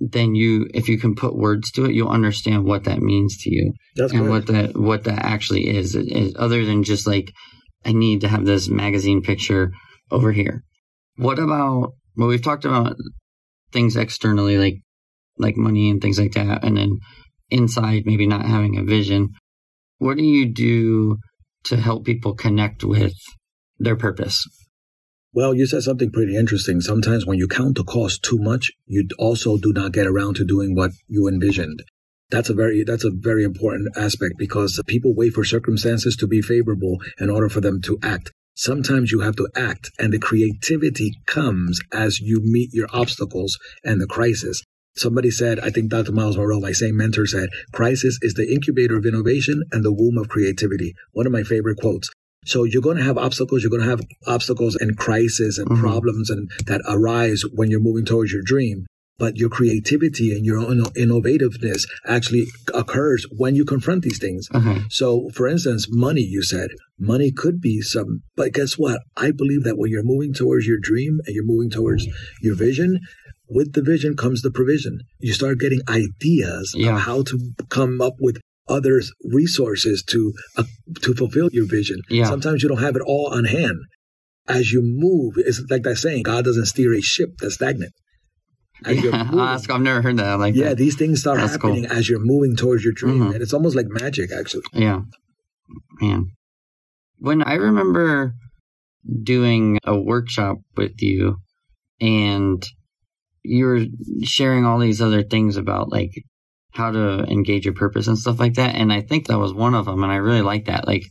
then 0.00 0.34
you, 0.34 0.68
if 0.74 0.88
you 0.88 0.98
can 0.98 1.14
put 1.14 1.36
words 1.36 1.70
to 1.72 1.84
it, 1.84 1.92
you'll 1.92 2.08
understand 2.08 2.64
what 2.64 2.84
that 2.84 3.00
means 3.00 3.36
to 3.38 3.50
you 3.54 3.72
That's 3.94 4.12
and 4.12 4.26
correct. 4.26 4.48
what 4.48 4.54
that 4.54 4.76
what 4.76 5.04
that 5.04 5.24
actually 5.24 5.68
is. 5.68 5.94
It, 5.94 6.08
it, 6.08 6.36
other 6.36 6.64
than 6.64 6.82
just 6.82 7.06
like 7.06 7.32
I 7.84 7.92
need 7.92 8.22
to 8.22 8.28
have 8.28 8.44
this 8.44 8.68
magazine 8.68 9.22
picture 9.22 9.72
over 10.10 10.32
here. 10.32 10.64
What 11.16 11.38
about 11.38 11.92
well, 12.16 12.28
we've 12.28 12.42
talked 12.42 12.64
about 12.64 12.96
things 13.72 13.96
externally, 13.96 14.58
like 14.58 14.82
like 15.38 15.56
money 15.56 15.90
and 15.90 16.00
things 16.00 16.18
like 16.18 16.32
that, 16.32 16.64
and 16.64 16.76
then 16.76 16.98
inside 17.50 18.02
maybe 18.06 18.26
not 18.26 18.44
having 18.44 18.78
a 18.78 18.84
vision. 18.84 19.30
What 19.98 20.16
do 20.16 20.24
you 20.24 20.46
do 20.46 21.18
to 21.64 21.76
help 21.76 22.04
people 22.04 22.34
connect 22.34 22.84
with 22.84 23.14
their 23.78 23.96
purpose? 23.96 24.46
Well, 25.34 25.54
you 25.54 25.66
said 25.66 25.82
something 25.82 26.10
pretty 26.10 26.36
interesting. 26.36 26.80
Sometimes 26.80 27.24
when 27.24 27.38
you 27.38 27.48
count 27.48 27.76
the 27.76 27.84
cost 27.84 28.22
too 28.22 28.38
much, 28.38 28.70
you 28.86 29.06
also 29.18 29.56
do 29.56 29.72
not 29.72 29.92
get 29.92 30.06
around 30.06 30.36
to 30.36 30.44
doing 30.44 30.74
what 30.74 30.90
you 31.08 31.26
envisioned. 31.26 31.82
That's 32.30 32.50
a 32.50 32.54
very 32.54 32.84
that's 32.84 33.04
a 33.04 33.10
very 33.12 33.44
important 33.44 33.96
aspect 33.96 34.34
because 34.38 34.80
people 34.86 35.14
wait 35.14 35.32
for 35.32 35.44
circumstances 35.44 36.16
to 36.16 36.26
be 36.26 36.42
favorable 36.42 36.98
in 37.18 37.30
order 37.30 37.48
for 37.48 37.60
them 37.60 37.80
to 37.82 37.98
act. 38.02 38.32
Sometimes 38.54 39.10
you 39.10 39.20
have 39.20 39.36
to 39.36 39.48
act 39.56 39.90
and 39.98 40.12
the 40.12 40.18
creativity 40.18 41.12
comes 41.26 41.80
as 41.92 42.20
you 42.20 42.40
meet 42.42 42.70
your 42.72 42.88
obstacles 42.92 43.58
and 43.82 44.00
the 44.00 44.06
crisis. 44.06 44.62
Somebody 44.94 45.30
said, 45.30 45.58
I 45.60 45.70
think 45.70 45.90
Dr. 45.90 46.12
Myles 46.12 46.36
Munroe, 46.36 46.60
my 46.60 46.72
same 46.72 46.98
mentor 46.98 47.26
said, 47.26 47.48
crisis 47.72 48.18
is 48.20 48.34
the 48.34 48.52
incubator 48.52 48.96
of 48.98 49.06
innovation 49.06 49.62
and 49.72 49.82
the 49.82 49.92
womb 49.92 50.18
of 50.18 50.28
creativity. 50.28 50.94
One 51.12 51.26
of 51.26 51.32
my 51.32 51.44
favorite 51.44 51.78
quotes. 51.78 52.10
So 52.44 52.64
you're 52.64 52.82
going 52.82 52.98
to 52.98 53.04
have 53.04 53.16
obstacles. 53.16 53.62
You're 53.62 53.70
going 53.70 53.84
to 53.84 53.88
have 53.88 54.02
obstacles 54.26 54.76
and 54.76 54.98
crises 54.98 55.56
and 55.58 55.68
Mhm. 55.70 55.78
problems 55.80 56.28
and 56.28 56.50
that 56.66 56.82
arise 56.86 57.42
when 57.54 57.70
you're 57.70 57.80
moving 57.80 58.04
towards 58.04 58.32
your 58.32 58.42
dream. 58.42 58.84
But 59.18 59.36
your 59.36 59.50
creativity 59.50 60.32
and 60.32 60.44
your 60.44 60.58
own 60.58 60.80
innovativeness 60.96 61.82
actually 62.06 62.46
occurs 62.74 63.24
when 63.36 63.54
you 63.54 63.64
confront 63.64 64.02
these 64.02 64.18
things. 64.18 64.48
Okay. 64.54 64.82
So, 64.90 65.28
for 65.34 65.46
instance, 65.46 65.86
money, 65.90 66.22
you 66.22 66.42
said, 66.42 66.70
money 66.98 67.30
could 67.30 67.60
be 67.60 67.80
some, 67.82 68.22
but 68.36 68.52
guess 68.52 68.74
what? 68.78 69.00
I 69.16 69.30
believe 69.30 69.64
that 69.64 69.76
when 69.76 69.90
you're 69.90 70.02
moving 70.02 70.32
towards 70.34 70.66
your 70.66 70.78
dream 70.80 71.20
and 71.26 71.34
you're 71.34 71.44
moving 71.44 71.70
towards 71.70 72.06
your 72.40 72.56
vision, 72.56 72.98
with 73.48 73.74
the 73.74 73.82
vision 73.82 74.16
comes 74.16 74.40
the 74.42 74.50
provision. 74.50 75.00
You 75.18 75.32
start 75.34 75.60
getting 75.60 75.80
ideas 75.88 76.72
Yeah. 76.74 76.94
of 76.96 77.02
how 77.02 77.22
to 77.24 77.38
come 77.68 78.00
up 78.00 78.14
with 78.18 78.40
other 78.68 79.02
resources 79.24 80.02
to 80.04 80.32
uh, 80.56 80.64
to 81.02 81.14
fulfill 81.14 81.50
your 81.52 81.66
vision. 81.66 82.00
Yeah. 82.08 82.24
Sometimes 82.24 82.62
you 82.62 82.68
don't 82.68 82.80
have 82.80 82.96
it 82.96 83.02
all 83.04 83.28
on 83.32 83.44
hand. 83.44 83.76
As 84.48 84.72
you 84.72 84.80
move, 84.82 85.34
it's 85.36 85.62
like 85.70 85.82
that 85.82 85.96
saying, 85.96 86.22
God 86.22 86.44
doesn't 86.44 86.66
steer 86.66 86.94
a 86.94 87.00
ship 87.02 87.30
that's 87.38 87.54
stagnant. 87.54 87.92
Yeah, 88.86 88.94
moving- 89.02 89.14
I'll 89.14 89.40
ask- 89.40 89.70
I've 89.70 89.80
never 89.80 90.02
heard 90.02 90.16
that. 90.18 90.26
I 90.26 90.34
like 90.36 90.54
yeah, 90.54 90.70
that. 90.70 90.78
these 90.78 90.96
things 90.96 91.20
start 91.20 91.38
That's 91.38 91.56
cool. 91.56 91.74
happening 91.74 91.90
as 91.90 92.08
you're 92.08 92.18
moving 92.20 92.56
towards 92.56 92.84
your 92.84 92.92
dream. 92.92 93.20
Mhm. 93.20 93.34
And 93.34 93.42
it's 93.42 93.52
almost 93.52 93.76
like 93.76 93.86
magic, 93.88 94.30
actually. 94.32 94.62
Yeah. 94.72 95.02
Man. 96.00 96.30
When 97.18 97.42
I 97.42 97.54
remember 97.54 98.34
doing 99.22 99.78
a 99.84 99.98
workshop 99.98 100.58
with 100.76 101.00
you 101.00 101.36
and 102.00 102.64
you 103.42 103.64
were 103.66 103.80
sharing 104.24 104.64
all 104.64 104.78
these 104.78 105.00
other 105.00 105.22
things 105.22 105.56
about 105.56 105.90
like 105.90 106.10
how 106.72 106.90
to 106.90 107.24
engage 107.24 107.64
your 107.64 107.74
purpose 107.74 108.06
and 108.06 108.18
stuff 108.18 108.38
like 108.40 108.54
that. 108.54 108.74
And 108.74 108.92
I 108.92 109.00
think 109.02 109.26
that 109.26 109.38
was 109.38 109.52
one 109.52 109.74
of 109.74 109.84
them. 109.86 110.02
And 110.02 110.12
I 110.12 110.16
really 110.16 110.42
like 110.42 110.66
that. 110.66 110.86
Like 110.86 111.04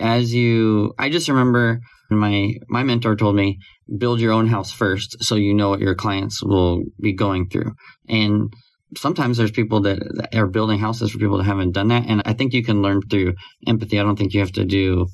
as 0.00 0.32
you, 0.34 0.94
I 0.98 1.10
just 1.10 1.28
remember 1.28 1.80
my, 2.10 2.54
my 2.68 2.82
mentor 2.82 3.16
told 3.16 3.36
me 3.36 3.58
build 3.98 4.20
your 4.20 4.32
own 4.32 4.46
house 4.46 4.72
first 4.72 5.22
so 5.22 5.34
you 5.34 5.54
know 5.54 5.70
what 5.70 5.80
your 5.80 5.94
clients 5.94 6.42
will 6.42 6.82
be 7.00 7.12
going 7.12 7.48
through. 7.48 7.72
And 8.08 8.52
sometimes 8.96 9.36
there's 9.36 9.50
people 9.50 9.82
that, 9.82 9.98
that 9.98 10.34
are 10.34 10.46
building 10.46 10.78
houses 10.78 11.10
for 11.10 11.18
people 11.18 11.38
that 11.38 11.44
haven't 11.44 11.72
done 11.72 11.88
that. 11.88 12.06
And 12.06 12.22
I 12.24 12.32
think 12.32 12.52
you 12.52 12.64
can 12.64 12.82
learn 12.82 13.02
through 13.02 13.34
empathy. 13.66 13.98
I 13.98 14.02
don't 14.02 14.16
think 14.16 14.34
you 14.34 14.40
have 14.40 14.52
to 14.52 14.64
do 14.64 15.06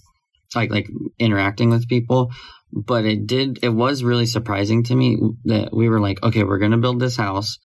like, 0.54 0.70
like 0.70 0.88
interacting 1.18 1.70
with 1.70 1.88
people, 1.88 2.32
but 2.72 3.04
it 3.04 3.26
did, 3.26 3.58
it 3.62 3.68
was 3.68 4.04
really 4.04 4.26
surprising 4.26 4.84
to 4.84 4.94
me 4.94 5.18
that 5.44 5.74
we 5.74 5.88
were 5.88 6.00
like, 6.00 6.22
okay, 6.22 6.44
we're 6.44 6.58
going 6.58 6.70
to 6.72 6.78
build 6.78 7.00
this 7.00 7.16
house. 7.16 7.58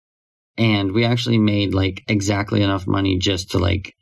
And 0.57 0.91
we 0.91 1.05
actually 1.05 1.37
made 1.37 1.73
like 1.73 2.03
exactly 2.07 2.61
enough 2.61 2.85
money 2.87 3.17
just 3.17 3.51
to 3.51 3.59
like 3.59 3.93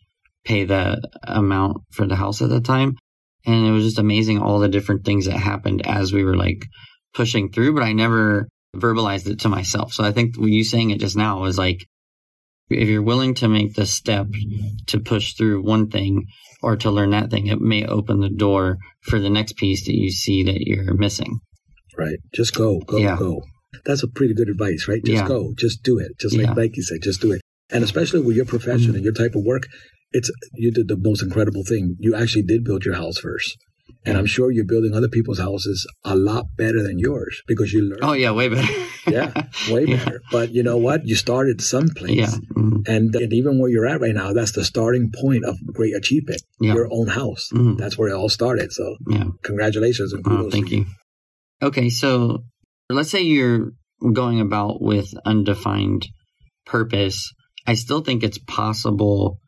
pay 0.43 0.65
the 0.65 1.01
amount 1.23 1.77
for 1.91 2.07
the 2.07 2.15
house 2.15 2.41
at 2.41 2.49
the 2.49 2.61
time. 2.61 2.97
And 3.45 3.65
it 3.65 3.71
was 3.71 3.83
just 3.85 3.99
amazing 3.99 4.39
all 4.39 4.59
the 4.59 4.67
different 4.69 5.05
things 5.05 5.25
that 5.25 5.37
happened 5.37 5.85
as 5.85 6.11
we 6.11 6.23
were 6.23 6.35
like 6.37 6.65
pushing 7.13 7.51
through, 7.51 7.73
but 7.73 7.83
I 7.83 7.93
never 7.93 8.47
verbalized 8.75 9.27
it 9.27 9.39
to 9.41 9.49
myself. 9.49 9.93
So 9.93 10.03
I 10.03 10.11
think 10.11 10.35
you 10.37 10.63
saying 10.63 10.91
it 10.91 10.99
just 10.99 11.15
now 11.17 11.39
was 11.41 11.57
like, 11.57 11.85
if 12.69 12.87
you're 12.87 13.01
willing 13.01 13.33
to 13.35 13.47
make 13.47 13.73
the 13.73 13.85
step 13.85 14.27
to 14.87 14.99
push 14.99 15.33
through 15.33 15.63
one 15.63 15.89
thing 15.89 16.25
or 16.61 16.75
to 16.77 16.91
learn 16.91 17.11
that 17.11 17.31
thing, 17.31 17.47
it 17.47 17.59
may 17.59 17.85
open 17.85 18.19
the 18.19 18.29
door 18.29 18.77
for 19.01 19.19
the 19.19 19.29
next 19.29 19.55
piece 19.57 19.85
that 19.85 19.95
you 19.95 20.11
see 20.11 20.43
that 20.43 20.59
you're 20.61 20.93
missing. 20.93 21.39
Right. 21.97 22.19
Just 22.35 22.53
go, 22.53 22.79
go, 22.85 22.97
Yeah. 22.97 23.17
go. 23.17 23.41
That's 23.85 24.03
a 24.03 24.07
pretty 24.07 24.33
good 24.35 24.49
advice, 24.49 24.87
right? 24.87 25.03
Just 25.03 25.23
Yeah. 25.23 25.27
go. 25.27 25.53
Just 25.57 25.81
do 25.81 25.97
it. 25.97 26.11
Just 26.19 26.35
like 26.37 26.45
Yeah. 26.47 26.53
Nike 26.53 26.81
said, 26.81 26.99
just 27.01 27.21
do 27.21 27.31
it. 27.31 27.41
And 27.71 27.83
especially 27.83 28.21
with 28.21 28.35
your 28.35 28.45
profession 28.45 28.91
Mhm. 28.91 28.95
and 28.95 29.03
your 29.03 29.13
type 29.13 29.33
of 29.35 29.43
work, 29.43 29.67
it's 30.11 30.31
you 30.53 30.71
did 30.71 30.87
the 30.87 30.97
most 30.97 31.21
incredible 31.23 31.63
thing. 31.63 31.95
You 31.99 32.15
actually 32.15 32.43
did 32.43 32.63
build 32.63 32.85
your 32.85 32.95
house 32.95 33.17
first. 33.17 33.57
And 34.05 34.17
I'm 34.17 34.25
sure 34.27 34.49
you're 34.49 34.65
building 34.65 34.93
other 34.93 35.09
people's 35.09 35.39
houses 35.39 35.85
a 36.05 36.15
lot 36.15 36.45
better 36.57 36.81
than 36.81 36.99
yours 36.99 37.41
because 37.47 37.73
you 37.73 37.81
learned. 37.81 37.99
Oh 38.03 38.13
yeah, 38.13 38.31
way 38.31 38.47
better. 38.47 38.71
yeah, 39.07 39.33
way 39.69 39.85
Yeah. 39.85 39.97
better. 39.97 40.21
But 40.31 40.51
you 40.53 40.63
know 40.63 40.77
what? 40.77 41.05
You 41.05 41.15
started 41.15 41.59
someplace. 41.61 42.11
Yeah. 42.15 42.31
Mhm. 42.55 42.87
And, 42.87 43.13
and 43.15 43.33
even 43.33 43.59
where 43.59 43.69
you're 43.69 43.85
at 43.87 43.99
right 43.99 44.13
now, 44.15 44.31
that's 44.31 44.53
the 44.53 44.63
starting 44.63 45.11
point 45.13 45.43
of 45.43 45.57
great 45.73 45.95
achievement. 45.95 46.41
Yeah. 46.61 46.75
Your 46.75 46.87
own 46.91 47.07
house. 47.07 47.49
Mhm. 47.53 47.77
That's 47.77 47.97
where 47.97 48.07
it 48.09 48.13
all 48.13 48.29
started. 48.29 48.71
So 48.71 48.95
Yeah. 49.09 49.25
congratulations 49.43 50.13
and 50.13 50.23
kudos. 50.23 50.45
Oh, 50.45 50.49
thank 50.49 50.69
to 50.69 50.77
you. 50.77 50.85
Okay, 51.61 51.89
so 51.89 52.45
let's 52.89 53.09
say 53.09 53.21
you're 53.21 53.71
going 54.13 54.39
about 54.39 54.81
with 54.81 55.13
undefined 55.25 56.07
purpose 56.65 57.33
I 57.67 57.73
still 57.73 58.01
think 58.01 58.23
it's 58.23 58.39
possible 58.39 59.39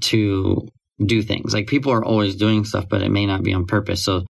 to 0.00 0.68
do 1.04 1.22
things. 1.22 1.52
Like 1.52 1.66
people 1.66 1.92
are 1.92 2.04
always 2.04 2.36
doing 2.36 2.64
stuff, 2.64 2.86
but 2.88 3.02
it 3.02 3.10
may 3.10 3.26
not 3.26 3.42
be 3.42 3.52
on 3.52 3.66
purpose. 3.66 4.04
So 4.04 4.24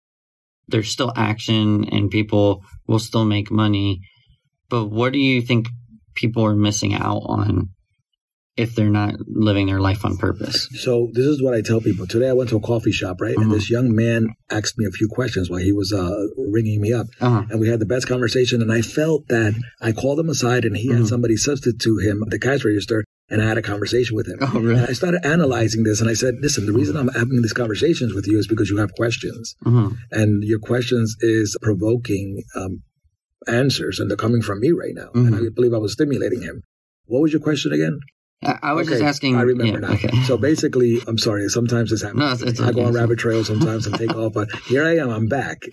there's 0.67 0.89
still 0.89 1.11
action 1.15 1.85
and 1.91 2.11
people 2.11 2.63
will 2.87 2.99
still 2.99 3.25
make 3.25 3.51
money. 3.51 4.01
But 4.69 4.87
what 4.87 5.13
do 5.13 5.19
you 5.19 5.41
think 5.41 5.67
people 6.15 6.45
are 6.45 6.55
missing 6.55 6.93
out 6.93 7.23
on 7.25 7.69
if 8.59 8.75
they're 8.75 8.89
not 8.89 9.15
living 9.25 9.67
their 9.67 9.79
life 9.79 10.03
on 10.03 10.17
purpose. 10.17 10.67
So 10.73 11.07
this 11.13 11.25
is 11.25 11.41
what 11.41 11.53
I 11.53 11.61
tell 11.61 11.79
people. 11.79 12.05
Today 12.05 12.27
I 12.27 12.33
went 12.33 12.49
to 12.49 12.57
a 12.57 12.59
coffee 12.59 12.91
shop, 12.91 13.21
right? 13.21 13.31
Mm-hmm. 13.31 13.43
And 13.43 13.51
this 13.53 13.69
young 13.69 13.95
man 13.95 14.35
asked 14.49 14.77
me 14.77 14.85
a 14.85 14.91
few 14.91 15.07
questions 15.07 15.49
while 15.49 15.61
he 15.61 15.71
was 15.71 15.93
uh, 15.93 16.27
ringing 16.35 16.81
me 16.81 16.91
up. 16.91 17.07
Uh-huh. 17.21 17.45
And 17.49 17.61
we 17.61 17.69
had 17.69 17.79
the 17.79 17.85
best 17.85 18.09
conversation. 18.09 18.61
And 18.61 18.69
I 18.69 18.81
felt 18.81 19.29
that 19.29 19.55
I 19.79 19.93
called 19.93 20.19
him 20.19 20.27
aside 20.27 20.65
and 20.65 20.75
he 20.75 20.89
mm-hmm. 20.89 20.97
had 20.97 21.07
somebody 21.07 21.37
substitute 21.37 22.03
him 22.03 22.21
the 22.27 22.37
cash 22.37 22.65
register 22.65 23.05
and 23.29 23.41
I 23.41 23.47
had 23.47 23.57
a 23.57 23.61
conversation 23.61 24.15
with 24.15 24.27
him. 24.27 24.39
Oh, 24.41 24.59
really? 24.59 24.79
And 24.79 24.87
I 24.87 24.93
started 24.93 25.25
analyzing 25.25 25.83
this 25.83 26.01
and 26.01 26.09
I 26.09 26.13
said, 26.13 26.35
listen, 26.41 26.65
the 26.65 26.73
reason 26.73 26.97
I'm 26.97 27.09
having 27.09 27.41
these 27.41 27.53
conversations 27.53 28.13
with 28.13 28.27
you 28.27 28.39
is 28.39 28.47
because 28.47 28.69
you 28.69 28.77
have 28.77 28.93
questions. 28.93 29.55
Mm-hmm. 29.65 29.95
And 30.11 30.43
your 30.43 30.59
questions 30.59 31.15
is 31.19 31.55
provoking 31.61 32.43
um, 32.55 32.83
answers 33.47 33.99
and 33.99 34.09
they're 34.09 34.17
coming 34.17 34.41
from 34.41 34.59
me 34.59 34.71
right 34.71 34.93
now. 34.93 35.09
And 35.13 35.35
I 35.35 35.39
mm-hmm. 35.39 35.53
believe 35.53 35.73
I 35.73 35.77
was 35.77 35.93
stimulating 35.93 36.41
him. 36.41 36.63
What 37.05 37.21
was 37.21 37.33
your 37.33 37.41
question 37.41 37.71
again? 37.71 37.99
I 38.41 38.71
was 38.71 38.87
okay, 38.87 38.95
just 38.95 39.03
asking. 39.03 39.35
I 39.35 39.41
remember 39.41 39.81
yeah, 39.81 39.87
now. 39.87 39.93
Okay. 39.95 40.09
So 40.23 40.37
basically, 40.37 40.99
I'm 41.07 41.17
sorry. 41.17 41.49
Sometimes 41.49 41.89
this 41.89 42.01
happens. 42.01 42.19
No, 42.19 42.31
it's, 42.31 42.41
it's 42.41 42.61
I 42.61 42.71
go 42.71 42.85
on 42.85 42.93
rabbit 42.93 43.19
trails 43.19 43.47
sometimes 43.47 43.85
and 43.85 43.97
take 43.97 44.15
off, 44.15 44.33
but 44.33 44.47
here 44.67 44.85
I 44.85 44.95
am. 44.97 45.09
I'm 45.09 45.27
back. 45.27 45.63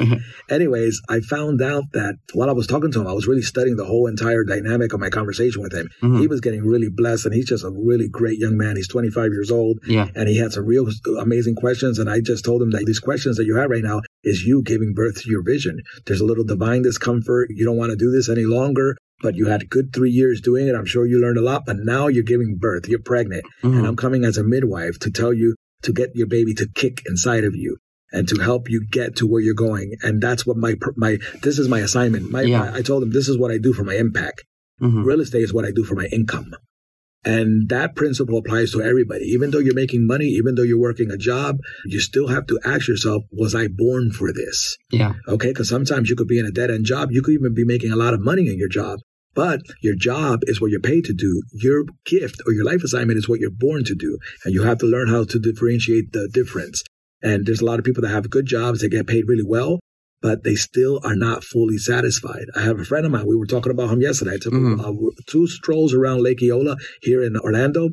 Anyways, 0.50 1.00
I 1.08 1.20
found 1.20 1.62
out 1.62 1.84
that 1.92 2.16
while 2.34 2.50
I 2.50 2.52
was 2.52 2.66
talking 2.66 2.90
to 2.90 3.00
him, 3.00 3.06
I 3.06 3.12
was 3.12 3.28
really 3.28 3.42
studying 3.42 3.76
the 3.76 3.84
whole 3.84 4.08
entire 4.08 4.42
dynamic 4.42 4.92
of 4.92 4.98
my 4.98 5.10
conversation 5.10 5.62
with 5.62 5.72
him. 5.72 5.88
Mm-hmm. 6.02 6.18
He 6.18 6.26
was 6.26 6.40
getting 6.40 6.66
really 6.66 6.88
blessed, 6.88 7.26
and 7.26 7.34
he's 7.34 7.46
just 7.46 7.64
a 7.64 7.70
really 7.70 8.08
great 8.08 8.38
young 8.38 8.56
man. 8.56 8.74
He's 8.74 8.88
25 8.88 9.30
years 9.30 9.52
old, 9.52 9.78
yeah, 9.86 10.08
and 10.16 10.28
he 10.28 10.36
had 10.36 10.52
some 10.52 10.66
real 10.66 10.88
amazing 11.20 11.54
questions. 11.54 12.00
And 12.00 12.10
I 12.10 12.20
just 12.20 12.44
told 12.44 12.62
him 12.62 12.70
that 12.70 12.84
these 12.84 13.00
questions 13.00 13.36
that 13.36 13.44
you 13.44 13.56
have 13.56 13.70
right 13.70 13.84
now 13.84 14.00
is 14.24 14.42
you 14.42 14.62
giving 14.62 14.92
birth 14.92 15.22
to 15.22 15.30
your 15.30 15.44
vision. 15.44 15.82
There's 16.06 16.20
a 16.20 16.26
little 16.26 16.44
divine 16.44 16.82
discomfort. 16.82 17.50
You 17.50 17.64
don't 17.64 17.76
want 17.76 17.90
to 17.90 17.96
do 17.96 18.10
this 18.10 18.28
any 18.28 18.44
longer 18.44 18.96
but 19.22 19.34
you 19.34 19.46
had 19.46 19.62
a 19.62 19.66
good 19.66 19.92
three 19.92 20.10
years 20.10 20.40
doing 20.40 20.68
it. 20.68 20.74
I'm 20.74 20.86
sure 20.86 21.06
you 21.06 21.20
learned 21.20 21.38
a 21.38 21.42
lot, 21.42 21.64
but 21.66 21.76
now 21.78 22.08
you're 22.08 22.22
giving 22.22 22.56
birth. 22.58 22.88
You're 22.88 23.02
pregnant. 23.02 23.44
Mm-hmm. 23.62 23.78
And 23.78 23.86
I'm 23.86 23.96
coming 23.96 24.24
as 24.24 24.36
a 24.36 24.44
midwife 24.44 24.98
to 25.00 25.10
tell 25.10 25.32
you 25.32 25.56
to 25.82 25.92
get 25.92 26.10
your 26.14 26.26
baby 26.26 26.54
to 26.54 26.68
kick 26.74 27.02
inside 27.06 27.44
of 27.44 27.54
you 27.54 27.78
and 28.12 28.28
to 28.28 28.40
help 28.40 28.68
you 28.70 28.86
get 28.90 29.16
to 29.16 29.26
where 29.26 29.40
you're 29.40 29.54
going. 29.54 29.96
And 30.02 30.22
that's 30.22 30.46
what 30.46 30.56
my, 30.56 30.74
my, 30.96 31.18
this 31.42 31.58
is 31.58 31.68
my 31.68 31.80
assignment. 31.80 32.30
My, 32.30 32.42
yeah. 32.42 32.58
my 32.58 32.76
I 32.76 32.82
told 32.82 33.02
them 33.02 33.10
this 33.10 33.28
is 33.28 33.38
what 33.38 33.50
I 33.50 33.58
do 33.58 33.72
for 33.72 33.84
my 33.84 33.94
impact. 33.94 34.44
Mm-hmm. 34.80 35.02
Real 35.02 35.20
estate 35.20 35.42
is 35.42 35.54
what 35.54 35.64
I 35.64 35.70
do 35.74 35.84
for 35.84 35.94
my 35.94 36.06
income. 36.12 36.54
And 37.24 37.68
that 37.70 37.96
principle 37.96 38.38
applies 38.38 38.70
to 38.70 38.82
everybody. 38.82 39.24
Even 39.24 39.50
though 39.50 39.58
you're 39.58 39.74
making 39.74 40.06
money, 40.06 40.26
even 40.26 40.54
though 40.54 40.62
you're 40.62 40.78
working 40.78 41.10
a 41.10 41.16
job, 41.16 41.56
you 41.84 41.98
still 41.98 42.28
have 42.28 42.46
to 42.46 42.60
ask 42.64 42.86
yourself, 42.86 43.24
was 43.32 43.52
I 43.52 43.66
born 43.66 44.12
for 44.12 44.32
this? 44.32 44.76
Yeah. 44.92 45.14
Okay. 45.26 45.52
Cause 45.52 45.68
sometimes 45.68 46.08
you 46.08 46.14
could 46.14 46.28
be 46.28 46.38
in 46.38 46.46
a 46.46 46.52
dead 46.52 46.70
end 46.70 46.84
job. 46.84 47.10
You 47.10 47.22
could 47.22 47.34
even 47.34 47.52
be 47.52 47.64
making 47.64 47.90
a 47.90 47.96
lot 47.96 48.14
of 48.14 48.20
money 48.20 48.46
in 48.46 48.58
your 48.58 48.68
job, 48.68 49.00
but 49.36 49.60
your 49.82 49.94
job 49.94 50.40
is 50.44 50.60
what 50.60 50.70
you're 50.70 50.80
paid 50.80 51.04
to 51.04 51.12
do. 51.12 51.42
Your 51.52 51.84
gift 52.06 52.40
or 52.46 52.52
your 52.54 52.64
life 52.64 52.82
assignment 52.82 53.18
is 53.18 53.28
what 53.28 53.38
you're 53.38 53.50
born 53.50 53.84
to 53.84 53.94
do. 53.94 54.18
And 54.44 54.54
you 54.54 54.62
have 54.62 54.78
to 54.78 54.86
learn 54.86 55.08
how 55.08 55.24
to 55.24 55.38
differentiate 55.38 56.12
the 56.12 56.28
difference. 56.32 56.82
And 57.22 57.44
there's 57.44 57.60
a 57.60 57.64
lot 57.66 57.78
of 57.78 57.84
people 57.84 58.02
that 58.02 58.08
have 58.08 58.30
good 58.30 58.46
jobs 58.46 58.80
that 58.80 58.88
get 58.88 59.06
paid 59.06 59.24
really 59.28 59.44
well, 59.46 59.78
but 60.22 60.42
they 60.42 60.54
still 60.54 61.00
are 61.04 61.14
not 61.14 61.44
fully 61.44 61.76
satisfied. 61.76 62.46
I 62.56 62.62
have 62.62 62.80
a 62.80 62.84
friend 62.84 63.04
of 63.04 63.12
mine. 63.12 63.26
We 63.26 63.36
were 63.36 63.46
talking 63.46 63.72
about 63.72 63.90
him 63.90 64.00
yesterday. 64.00 64.34
I 64.34 64.38
took 64.38 64.54
mm-hmm. 64.54 64.80
uh, 64.80 65.10
two 65.26 65.46
strolls 65.46 65.92
around 65.92 66.22
Lake 66.22 66.42
Eola 66.42 66.76
here 67.02 67.22
in 67.22 67.36
Orlando. 67.36 67.90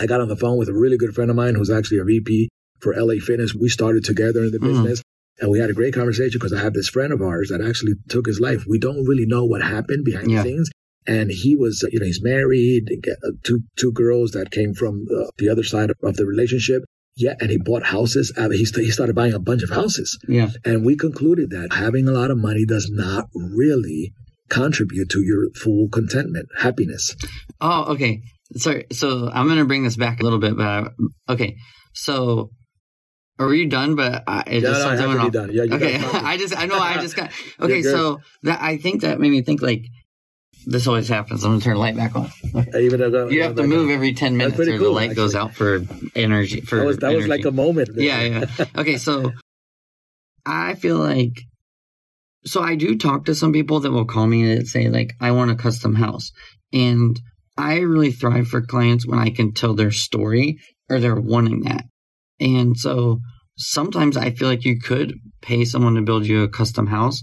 I 0.00 0.06
got 0.06 0.20
on 0.20 0.28
the 0.28 0.36
phone 0.36 0.58
with 0.58 0.68
a 0.68 0.74
really 0.74 0.96
good 0.96 1.14
friend 1.14 1.30
of 1.30 1.36
mine 1.36 1.56
who's 1.56 1.70
actually 1.70 1.98
a 1.98 2.04
VP 2.04 2.48
for 2.80 2.94
LA 2.96 3.14
Fitness. 3.20 3.52
We 3.52 3.68
started 3.68 4.04
together 4.04 4.44
in 4.44 4.52
the 4.52 4.58
mm-hmm. 4.58 4.84
business. 4.84 5.02
And 5.40 5.50
we 5.50 5.58
had 5.58 5.70
a 5.70 5.74
great 5.74 5.94
conversation 5.94 6.38
because 6.38 6.52
I 6.52 6.60
have 6.60 6.74
this 6.74 6.88
friend 6.88 7.12
of 7.12 7.22
ours 7.22 7.48
that 7.48 7.66
actually 7.66 7.94
took 8.08 8.26
his 8.26 8.40
life. 8.40 8.64
We 8.68 8.78
don't 8.78 9.04
really 9.04 9.26
know 9.26 9.44
what 9.44 9.62
happened 9.62 10.04
behind 10.04 10.30
yeah. 10.30 10.42
the 10.42 10.48
scenes. 10.48 10.70
And 11.06 11.30
he 11.30 11.56
was, 11.56 11.84
you 11.90 11.98
know, 11.98 12.06
he's 12.06 12.22
married, 12.22 12.88
uh, 13.08 13.30
two 13.42 13.60
two 13.76 13.92
girls 13.92 14.32
that 14.32 14.52
came 14.52 14.72
from 14.72 15.04
the, 15.06 15.32
the 15.38 15.48
other 15.48 15.64
side 15.64 15.90
of, 15.90 16.16
the 16.16 16.26
relationship. 16.26 16.84
Yeah, 17.16 17.34
and 17.40 17.50
he 17.50 17.58
bought 17.58 17.82
houses. 17.82 18.32
Mean, 18.36 18.52
he, 18.52 18.64
st- 18.64 18.86
he 18.86 18.92
started 18.92 19.16
buying 19.16 19.34
a 19.34 19.40
bunch 19.40 19.62
of 19.62 19.70
houses. 19.70 20.16
Yeah. 20.28 20.50
And 20.64 20.84
we 20.84 20.96
concluded 20.96 21.50
that 21.50 21.72
having 21.72 22.08
a 22.08 22.12
lot 22.12 22.30
of 22.30 22.38
money 22.38 22.64
does 22.64 22.88
not 22.90 23.26
really 23.34 24.12
contribute 24.48 25.10
to 25.10 25.22
your 25.22 25.50
full 25.54 25.88
contentment, 25.88 26.48
happiness. 26.56 27.16
Oh, 27.60 27.92
okay. 27.94 28.22
Sorry. 28.56 28.86
So 28.92 29.28
I'm 29.32 29.46
going 29.46 29.58
to 29.58 29.64
bring 29.64 29.82
this 29.82 29.96
back 29.96 30.20
a 30.20 30.22
little 30.22 30.38
bit, 30.38 30.56
but 30.56 30.66
I, 30.66 30.88
okay. 31.28 31.56
So 31.94 32.50
are 33.38 33.54
you 33.54 33.68
done? 33.68 33.96
But 33.96 34.24
I, 34.26 34.44
it 34.46 34.62
yeah, 34.62 34.68
just 34.70 34.80
no, 34.80 34.88
I 34.88 34.96
have 34.96 35.18
to 35.18 35.24
be 35.24 35.30
done. 35.30 35.50
Yeah, 35.52 35.74
okay. 35.74 35.96
I 36.12 36.36
just, 36.36 36.56
I 36.56 36.66
know, 36.66 36.78
I 36.78 37.00
just 37.00 37.16
got. 37.16 37.30
Okay, 37.60 37.82
so 37.82 38.20
that 38.42 38.60
I 38.60 38.76
think 38.78 39.02
that 39.02 39.20
made 39.20 39.30
me 39.30 39.42
think 39.42 39.62
like 39.62 39.84
this 40.66 40.86
always 40.86 41.08
happens. 41.08 41.44
I'm 41.44 41.52
gonna 41.52 41.60
turn 41.60 41.74
the 41.74 41.80
light 41.80 41.96
back 41.96 42.14
on. 42.14 42.30
Even 42.74 43.00
though 43.00 43.28
you 43.28 43.42
have 43.42 43.56
to 43.56 43.66
move 43.66 43.88
on. 43.88 43.94
every 43.94 44.14
ten 44.14 44.36
minutes, 44.36 44.58
or 44.58 44.64
cool, 44.64 44.78
the 44.78 44.90
light 44.90 45.10
actually. 45.10 45.16
goes 45.16 45.34
out 45.34 45.54
for 45.54 45.82
energy. 46.14 46.60
For 46.60 46.76
that 46.76 46.86
was, 46.86 46.96
that 46.98 47.14
was 47.14 47.28
like 47.28 47.44
a 47.44 47.50
moment. 47.50 47.90
Yeah, 47.94 48.20
yeah. 48.22 48.64
Okay, 48.76 48.96
so 48.96 49.32
I 50.46 50.74
feel 50.74 50.96
like 50.96 51.42
so 52.44 52.60
I 52.60 52.74
do 52.74 52.96
talk 52.96 53.26
to 53.26 53.34
some 53.34 53.52
people 53.52 53.80
that 53.80 53.92
will 53.92 54.04
call 54.04 54.26
me 54.26 54.52
and 54.52 54.66
say 54.66 54.88
like 54.88 55.14
I 55.20 55.32
want 55.32 55.50
a 55.50 55.56
custom 55.56 55.94
house, 55.94 56.32
and 56.72 57.20
I 57.56 57.78
really 57.78 58.12
thrive 58.12 58.48
for 58.48 58.62
clients 58.62 59.06
when 59.06 59.18
I 59.18 59.30
can 59.30 59.52
tell 59.52 59.74
their 59.74 59.92
story 59.92 60.58
or 60.88 61.00
they're 61.00 61.14
wanting 61.14 61.62
that. 61.62 61.84
And 62.42 62.76
so 62.76 63.20
sometimes 63.56 64.16
I 64.16 64.30
feel 64.30 64.48
like 64.48 64.64
you 64.64 64.80
could 64.80 65.14
pay 65.40 65.64
someone 65.64 65.94
to 65.94 66.02
build 66.02 66.26
you 66.26 66.42
a 66.42 66.48
custom 66.48 66.86
house, 66.86 67.22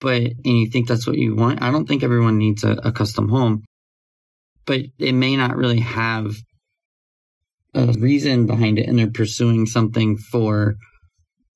but 0.00 0.22
and 0.22 0.36
you 0.44 0.70
think 0.70 0.88
that's 0.88 1.06
what 1.06 1.18
you 1.18 1.36
want. 1.36 1.62
I 1.62 1.70
don't 1.70 1.86
think 1.86 2.02
everyone 2.02 2.38
needs 2.38 2.64
a, 2.64 2.72
a 2.72 2.92
custom 2.92 3.28
home, 3.28 3.62
but 4.66 4.80
it 4.98 5.12
may 5.12 5.36
not 5.36 5.56
really 5.56 5.80
have 5.80 6.34
a 7.74 7.92
reason 7.98 8.46
behind 8.46 8.78
it, 8.78 8.88
and 8.88 8.98
they're 8.98 9.10
pursuing 9.10 9.66
something 9.66 10.16
for 10.16 10.74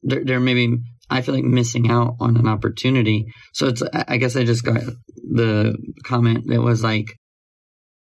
they're, 0.02 0.24
they're 0.24 0.40
maybe 0.40 0.76
I 1.08 1.22
feel 1.22 1.34
like 1.34 1.44
missing 1.44 1.90
out 1.90 2.14
on 2.20 2.36
an 2.36 2.46
opportunity. 2.46 3.26
So 3.52 3.66
it's 3.66 3.82
I 3.92 4.16
guess 4.18 4.36
I 4.36 4.44
just 4.44 4.64
got 4.64 4.82
the 5.16 5.76
comment 6.04 6.44
that 6.46 6.62
was 6.62 6.84
like 6.84 7.16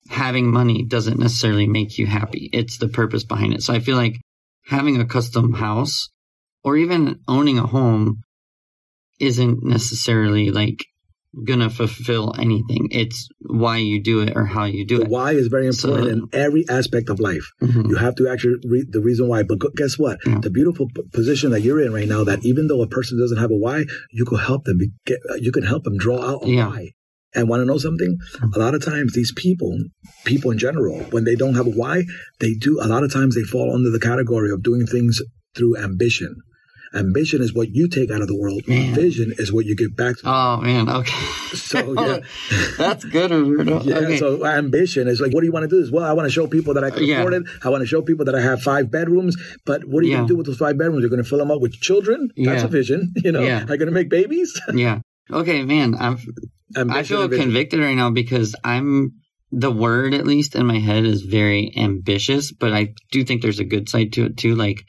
having 0.10 0.52
money 0.52 0.86
doesn't 0.86 1.20
necessarily 1.20 1.68
make 1.68 1.98
you 1.98 2.06
happy. 2.06 2.50
It's 2.54 2.78
the 2.78 2.88
purpose 2.88 3.24
behind 3.24 3.54
it. 3.54 3.64
So 3.64 3.74
I 3.74 3.80
feel 3.80 3.98
like 3.98 4.18
having 4.68 5.00
a 5.00 5.06
custom 5.06 5.54
house 5.54 6.10
or 6.64 6.78
even 6.78 7.20
owning 7.28 7.58
a 7.58 7.68
home 7.68 8.22
isn't 9.20 9.64
necessarily 9.64 10.52
like 10.52 10.86
gonna 11.46 11.70
fulfill 11.70 12.34
anything. 12.38 12.88
It's 12.92 13.30
why 13.42 13.78
you 13.78 14.02
do 14.02 14.22
it 14.22 14.36
or 14.36 14.46
how 14.46 14.66
you 14.66 14.86
do 14.86 14.98
the 14.98 15.04
it. 15.04 15.10
Why 15.10 15.32
is 15.32 15.48
very 15.48 15.68
important 15.68 16.08
so, 16.08 16.12
in 16.12 16.28
every 16.34 16.66
aspect 16.70 17.10
of 17.10 17.20
life. 17.20 17.46
Mm-hmm. 17.62 17.90
You 17.90 17.96
have 17.96 18.16
to 18.16 18.28
actually 18.28 18.56
read 18.68 18.92
the 18.92 19.02
reason 19.02 19.28
why. 19.28 19.44
But 19.44 19.60
guess 19.76 19.98
what? 19.98 20.20
Yeah. 20.26 20.40
The 20.40 20.50
beautiful 20.50 20.88
p- 20.88 21.04
position 21.14 21.52
that 21.52 21.62
you're 21.62 21.82
in 21.82 21.94
right 21.94 22.08
now, 22.08 22.24
that 22.24 22.40
even 22.44 22.68
though 22.68 22.82
a 22.82 22.88
person 22.88 23.20
doesn't 23.20 23.38
have 23.38 23.52
a 23.52 23.56
why, 23.56 23.86
you 24.12 24.26
can 24.26 24.40
help 24.40 24.64
them. 24.66 24.80
Get, 25.06 25.20
you 25.40 25.52
can 25.52 25.64
help 25.64 25.84
them 25.84 25.98
draw 25.98 26.22
out 26.22 26.46
a 26.46 26.50
yeah. 26.50 26.68
why. 26.68 26.92
And 27.36 27.50
want 27.50 27.62
to 27.62 27.66
know 27.66 27.78
something? 27.78 28.18
Hmm. 28.40 28.54
A 28.56 28.60
lot 28.60 28.74
of 28.74 28.84
times, 28.84 29.14
these 29.14 29.34
people, 29.36 29.78
people 30.26 30.52
in 30.52 30.58
general, 30.58 31.00
when 31.12 31.26
they 31.26 31.36
don't 31.36 31.56
have 31.56 31.68
a 31.68 31.72
why, 31.72 32.04
they 32.40 32.54
do, 32.54 32.80
a 32.82 32.88
lot 32.88 33.04
of 33.04 33.12
times 33.12 33.36
they 33.36 33.44
fall 33.44 33.74
under 33.76 33.90
the 33.90 34.00
category 34.00 34.52
of 34.52 34.64
doing 34.64 34.86
things 34.86 35.22
through 35.56 35.78
ambition. 35.78 36.36
Ambition 36.94 37.42
is 37.42 37.54
what 37.54 37.70
you 37.70 37.88
take 37.90 38.12
out 38.12 38.22
of 38.22 38.28
the 38.28 38.36
world. 38.36 38.68
Man. 38.68 38.94
Vision 38.94 39.34
is 39.38 39.52
what 39.52 39.66
you 39.66 39.76
give 39.76 39.96
back. 39.96 40.18
To 40.18 40.22
oh 40.26 40.62
man, 40.62 40.90
okay. 40.90 41.26
So 41.54 41.94
yeah, 42.02 42.20
that's 42.78 43.04
good, 43.04 43.32
Yeah. 43.86 43.96
Okay. 43.98 44.18
So 44.18 44.46
ambition 44.46 45.08
is 45.08 45.20
like, 45.20 45.34
what 45.34 45.42
do 45.42 45.46
you 45.46 45.52
want 45.52 45.64
to 45.64 45.68
do? 45.68 45.82
Is 45.82 45.92
well, 45.92 46.06
I 46.06 46.14
want 46.14 46.26
to 46.28 46.32
show 46.32 46.48
people 46.48 46.74
that 46.76 46.84
I 46.84 46.90
can 46.90 47.04
yeah. 47.04 47.20
afford 47.20 47.34
it. 47.34 47.44
I 47.64 47.70
want 47.70 47.82
to 47.82 47.88
show 47.88 48.02
people 48.02 48.26
that 48.26 48.36
I 48.36 48.42
have 48.42 48.62
five 48.62 48.90
bedrooms. 48.90 49.36
But 49.66 49.86
what 49.86 50.04
are 50.04 50.06
you 50.06 50.12
yeah. 50.12 50.18
going 50.18 50.28
to 50.28 50.34
do 50.34 50.38
with 50.38 50.48
those 50.48 50.58
five 50.58 50.78
bedrooms? 50.78 51.02
You're 51.02 51.10
going 51.10 51.24
to 51.24 51.28
fill 51.28 51.40
them 51.40 51.52
up 51.52 51.62
with 51.62 51.74
children. 51.74 52.30
That's 52.38 52.64
a 52.64 52.68
vision. 52.68 53.14
You 53.28 53.32
know, 53.34 53.42
yeah. 53.42 53.66
are 53.66 53.74
you 53.74 53.78
going 53.78 53.88
to 53.88 53.92
make 53.92 54.10
babies? 54.10 54.58
yeah. 54.74 55.00
Okay, 55.32 55.64
man. 55.64 55.96
I'm 55.96 56.18
I 56.76 57.04
feel 57.04 57.30
convicted 57.30 57.80
right 57.80 57.96
now 57.96 58.10
because 58.12 58.56
I'm 58.64 59.14
the 59.52 59.72
word 59.72 60.14
at 60.14 60.28
least 60.28 60.56
in 60.56 60.66
my 60.66 60.80
head 60.80 61.06
is 61.06 61.22
very 61.22 61.72
ambitious, 61.78 62.52
but 62.52 62.74
I 62.74 62.94
do 63.12 63.24
think 63.24 63.42
there's 63.42 63.60
a 63.60 63.66
good 63.66 63.88
side 63.90 64.14
to 64.14 64.26
it 64.26 64.38
too. 64.38 64.56
Like 64.56 64.84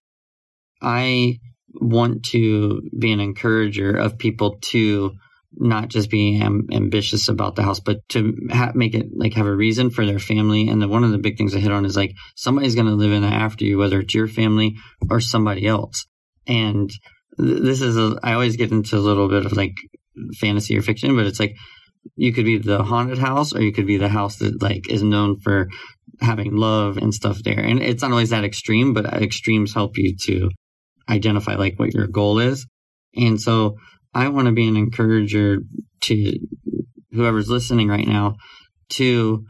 I 0.83 1.39
want 1.75 2.25
to 2.27 2.83
be 2.99 3.13
an 3.13 3.21
encourager 3.21 3.95
of 3.97 4.19
people 4.19 4.59
to 4.61 5.13
not 5.53 5.89
just 5.89 6.11
be 6.11 6.41
am- 6.41 6.67
ambitious 6.73 7.29
about 7.29 7.57
the 7.57 7.63
house, 7.63 7.81
but 7.81 8.07
to 8.11 8.35
ha- 8.51 8.73
make 8.75 8.95
it 8.95 9.07
like 9.15 9.35
have 9.35 9.47
a 9.47 9.55
reason 9.55 9.91
for 9.91 10.05
their 10.05 10.19
family. 10.19 10.69
And 10.69 10.81
the, 10.83 10.89
one 10.89 11.05
of 11.05 11.11
the 11.11 11.19
big 11.19 11.39
things 11.39 11.55
I 11.55 11.59
hit 11.59 11.73
on 11.73 11.85
is 11.85 11.97
like 11.97 12.15
somebody's 12.37 12.75
going 12.75 12.87
to 12.87 12.95
live 12.95 13.13
in 13.13 13.25
it 13.25 13.33
after 13.33 13.65
you, 13.65 13.79
whether 13.79 14.01
it's 14.01 14.15
your 14.15 14.29
family 14.29 14.77
or 15.11 15.21
somebody 15.21 15.67
else. 15.67 16.07
And 16.47 16.91
th- 17.39 17.63
this 17.63 17.81
is 17.81 17.97
a, 17.97 18.19
I 18.23 18.35
always 18.35 18.57
get 18.57 18.73
into 18.73 18.97
a 18.97 19.01
little 19.01 19.29
bit 19.29 19.47
of 19.47 19.53
like 19.53 19.75
fantasy 20.39 20.77
or 20.77 20.83
fiction, 20.83 21.17
but 21.17 21.27
it's 21.27 21.41
like 21.41 21.55
you 22.17 22.33
could 22.33 22.45
be 22.45 22.59
the 22.59 22.83
haunted 22.83 23.19
house 23.19 23.55
or 23.55 23.63
you 23.63 23.73
could 23.73 23.87
be 23.87 23.97
the 23.97 24.09
house 24.09 24.37
that 24.37 24.63
like 24.63 24.91
is 24.91 25.03
known 25.03 25.39
for 25.41 25.69
having 26.21 26.57
love 26.57 26.97
and 26.97 27.15
stuff 27.15 27.43
there. 27.43 27.61
And 27.61 27.83
it's 27.83 28.03
not 28.03 28.11
always 28.11 28.31
that 28.31 28.45
extreme, 28.45 28.93
but 28.93 29.07
extremes 29.07 29.75
help 29.75 29.97
you 29.97 30.17
to 30.23 30.51
identify 31.09 31.55
like 31.55 31.79
what 31.79 31.95
your 31.95 32.07
goal 32.07 32.39
is. 32.39 32.67
And 33.15 33.41
so 33.41 33.77
I 34.15 34.29
want 34.29 34.47
to 34.47 34.53
be 34.53 34.69
an 34.69 34.77
encourager 34.77 35.59
to 36.03 36.39
whoever's 37.13 37.49
listening 37.49 37.89
right 37.89 38.07
now 38.07 38.37
to 38.91 39.45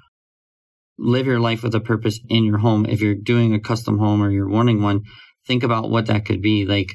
live 0.99 1.27
your 1.27 1.41
life 1.41 1.63
with 1.63 1.75
a 1.75 1.81
purpose 1.81 2.21
in 2.29 2.45
your 2.45 2.59
home. 2.59 2.87
If 2.87 3.01
you're 3.01 3.15
doing 3.15 3.55
a 3.55 3.61
custom 3.61 3.99
home 3.99 4.23
or 4.23 4.31
you're 4.31 4.49
wanting 4.49 4.83
one, 4.83 5.03
think 5.47 5.63
about 5.63 5.91
what 5.91 6.07
that 6.07 6.25
could 6.25 6.43
be. 6.43 6.67
Like, 6.67 6.95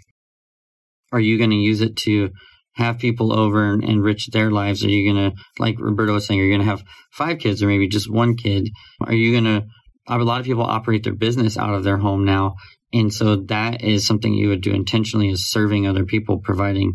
are 1.12 1.20
you 1.20 1.38
going 1.38 1.52
to 1.52 1.56
use 1.56 1.82
it 1.82 1.96
to 1.98 2.30
have 2.74 3.00
people 3.00 3.38
over 3.38 3.72
and 3.72 3.84
enrich 3.84 4.28
their 4.28 4.52
lives? 4.52 4.84
Are 4.84 4.90
you 4.90 5.14
going 5.14 5.32
to, 5.32 5.38
like 5.60 5.80
Roberto 5.80 6.14
was 6.14 6.26
saying, 6.26 6.40
are 6.40 6.44
you 6.44 6.52
going 6.52 6.66
to 6.66 6.72
have 6.72 6.84
five 7.12 7.40
kids 7.40 7.62
or 7.62 7.68
maybe 7.68 7.88
just 7.88 8.12
one 8.12 8.36
kid? 8.36 8.70
Are 9.02 9.14
you 9.14 9.32
going 9.32 9.44
to, 9.46 9.68
a 10.08 10.18
lot 10.18 10.40
of 10.40 10.46
people 10.46 10.64
operate 10.64 11.04
their 11.04 11.16
business 11.16 11.58
out 11.58 11.74
of 11.74 11.84
their 11.84 11.98
home 11.98 12.26
now. 12.26 12.56
And 12.92 13.14
so 13.14 13.38
that 13.48 13.84
is 13.84 14.06
something 14.06 14.34
you 14.34 14.50
would 14.50 14.62
do 14.62 14.74
intentionally 14.74 15.30
is 15.30 15.50
serving 15.50 15.88
other 15.88 16.06
people, 16.06 16.40
providing 16.40 16.94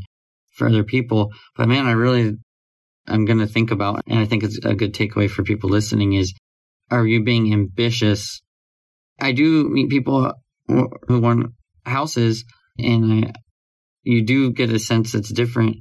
for 0.55 0.69
other 0.69 0.85
people. 0.85 1.33
But 1.57 1.69
man, 1.69 1.87
I 1.87 1.93
really, 1.93 2.37
I'm 3.07 3.25
going 3.25 3.39
to 3.39 3.47
think 3.47 3.71
about, 3.71 4.03
and 4.07 4.19
I 4.19 4.27
think 4.27 4.43
it's 4.45 4.59
a 4.65 4.75
good 4.75 4.95
takeaway 4.95 5.31
for 5.31 5.43
people 5.43 5.71
listening 5.71 6.13
is, 6.13 6.35
are 6.91 7.07
you 7.07 7.25
being 7.25 7.53
ambitious? 7.53 8.41
I 9.21 9.33
do 9.33 9.69
meet 9.69 9.91
people 9.91 10.33
who 10.67 11.21
want 11.21 11.53
houses 11.85 12.45
and 12.79 13.27
I, 13.27 13.33
you 14.09 14.23
do 14.23 14.51
get 14.53 14.73
a 14.73 14.79
sense 14.79 15.15
it's 15.15 15.31
different 15.31 15.77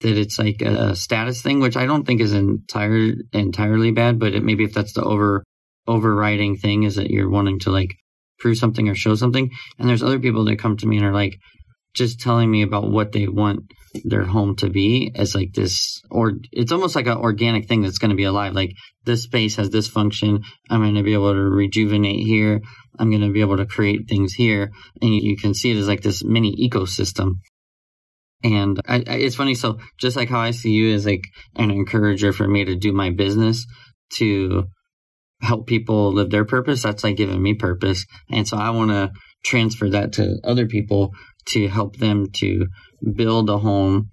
that 0.00 0.16
it's 0.16 0.38
like 0.38 0.62
a 0.62 0.96
status 0.96 1.42
thing, 1.42 1.60
which 1.60 1.76
I 1.76 1.84
don't 1.84 2.06
think 2.06 2.22
is 2.22 2.32
entire 2.32 3.12
entirely 3.34 3.90
bad, 3.90 4.18
but 4.18 4.34
it, 4.34 4.42
maybe 4.42 4.64
if 4.64 4.72
that's 4.72 4.94
the 4.94 5.02
over 5.02 5.44
overriding 5.86 6.56
thing 6.56 6.84
is 6.84 6.96
that 6.96 7.10
you're 7.10 7.28
wanting 7.28 7.58
to 7.60 7.70
like 7.70 7.94
prove 8.38 8.56
something 8.56 8.88
or 8.88 8.94
show 8.94 9.14
something. 9.14 9.50
And 9.78 9.88
there's 9.88 10.02
other 10.02 10.18
people 10.18 10.46
that 10.46 10.58
come 10.58 10.78
to 10.78 10.86
me 10.86 10.96
and 10.96 11.04
are 11.04 11.12
like 11.12 11.36
just 11.92 12.18
telling 12.18 12.50
me 12.50 12.62
about 12.62 12.90
what 12.90 13.12
they 13.12 13.28
want 13.28 13.60
their 14.04 14.24
home 14.24 14.56
to 14.56 14.70
be 14.70 15.12
as 15.14 15.34
like 15.34 15.52
this 15.54 16.00
or 16.10 16.32
it's 16.52 16.72
almost 16.72 16.96
like 16.96 17.06
an 17.06 17.16
organic 17.16 17.68
thing 17.68 17.82
that's 17.82 17.98
going 17.98 18.10
to 18.10 18.16
be 18.16 18.24
alive 18.24 18.52
like 18.52 18.70
this 19.04 19.22
space 19.22 19.56
has 19.56 19.68
this 19.68 19.88
function. 19.88 20.42
I'm 20.70 20.80
going 20.80 20.94
to 20.94 21.02
be 21.02 21.14
able 21.14 21.32
to 21.32 21.40
rejuvenate 21.40 22.26
here. 22.26 22.60
I'm 22.98 23.10
going 23.10 23.22
to 23.22 23.32
be 23.32 23.42
able 23.42 23.58
to 23.58 23.66
create 23.66 24.08
things 24.08 24.32
here. 24.32 24.70
And 25.02 25.14
you, 25.14 25.30
you 25.30 25.36
can 25.36 25.52
see 25.52 25.72
it 25.72 25.78
as 25.78 25.88
like 25.88 26.00
this 26.00 26.24
mini 26.24 26.56
ecosystem 26.68 27.36
and 28.42 28.80
I, 28.86 28.96
I, 28.96 29.14
it's 29.16 29.36
funny. 29.36 29.54
So 29.54 29.78
just 29.98 30.16
like 30.16 30.28
how 30.28 30.40
I 30.40 30.50
see 30.50 30.70
you 30.70 30.94
as 30.94 31.06
like 31.06 31.24
an 31.56 31.70
encourager 31.70 32.32
for 32.32 32.46
me 32.46 32.64
to 32.64 32.76
do 32.76 32.92
my 32.92 33.10
business 33.10 33.66
to 34.14 34.64
help 35.40 35.66
people 35.66 36.12
live 36.12 36.30
their 36.30 36.44
purpose, 36.44 36.82
that's 36.82 37.04
like 37.04 37.16
giving 37.16 37.42
me 37.42 37.54
purpose. 37.54 38.04
And 38.30 38.46
so 38.46 38.56
I 38.56 38.70
want 38.70 38.90
to 38.90 39.10
transfer 39.44 39.90
that 39.90 40.14
to 40.14 40.38
other 40.44 40.66
people 40.66 41.12
to 41.46 41.68
help 41.68 41.96
them 41.96 42.26
to 42.34 42.66
build 43.14 43.50
a 43.50 43.58
home 43.58 44.10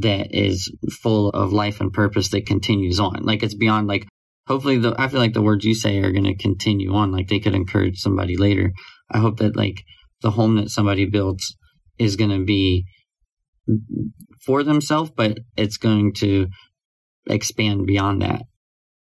that 0.00 0.34
is 0.34 0.72
full 1.02 1.28
of 1.30 1.52
life 1.52 1.80
and 1.80 1.92
purpose 1.92 2.30
that 2.30 2.46
continues 2.46 2.98
on. 2.98 3.22
Like 3.22 3.42
it's 3.42 3.54
beyond 3.54 3.86
like 3.86 4.06
hopefully 4.46 4.78
the 4.78 4.94
I 4.98 5.08
feel 5.08 5.20
like 5.20 5.34
the 5.34 5.42
words 5.42 5.64
you 5.64 5.74
say 5.74 5.98
are 5.98 6.12
going 6.12 6.24
to 6.24 6.36
continue 6.36 6.94
on. 6.94 7.12
Like 7.12 7.28
they 7.28 7.40
could 7.40 7.54
encourage 7.54 7.98
somebody 7.98 8.36
later. 8.36 8.72
I 9.10 9.18
hope 9.18 9.38
that 9.38 9.56
like 9.56 9.82
the 10.22 10.30
home 10.30 10.56
that 10.56 10.70
somebody 10.70 11.04
builds 11.04 11.54
is 11.98 12.16
going 12.16 12.30
to 12.30 12.44
be 12.44 12.86
for 14.44 14.62
themselves, 14.62 15.10
but 15.16 15.38
it's 15.56 15.76
going 15.76 16.14
to 16.14 16.48
expand 17.26 17.86
beyond 17.86 18.22
that. 18.22 18.42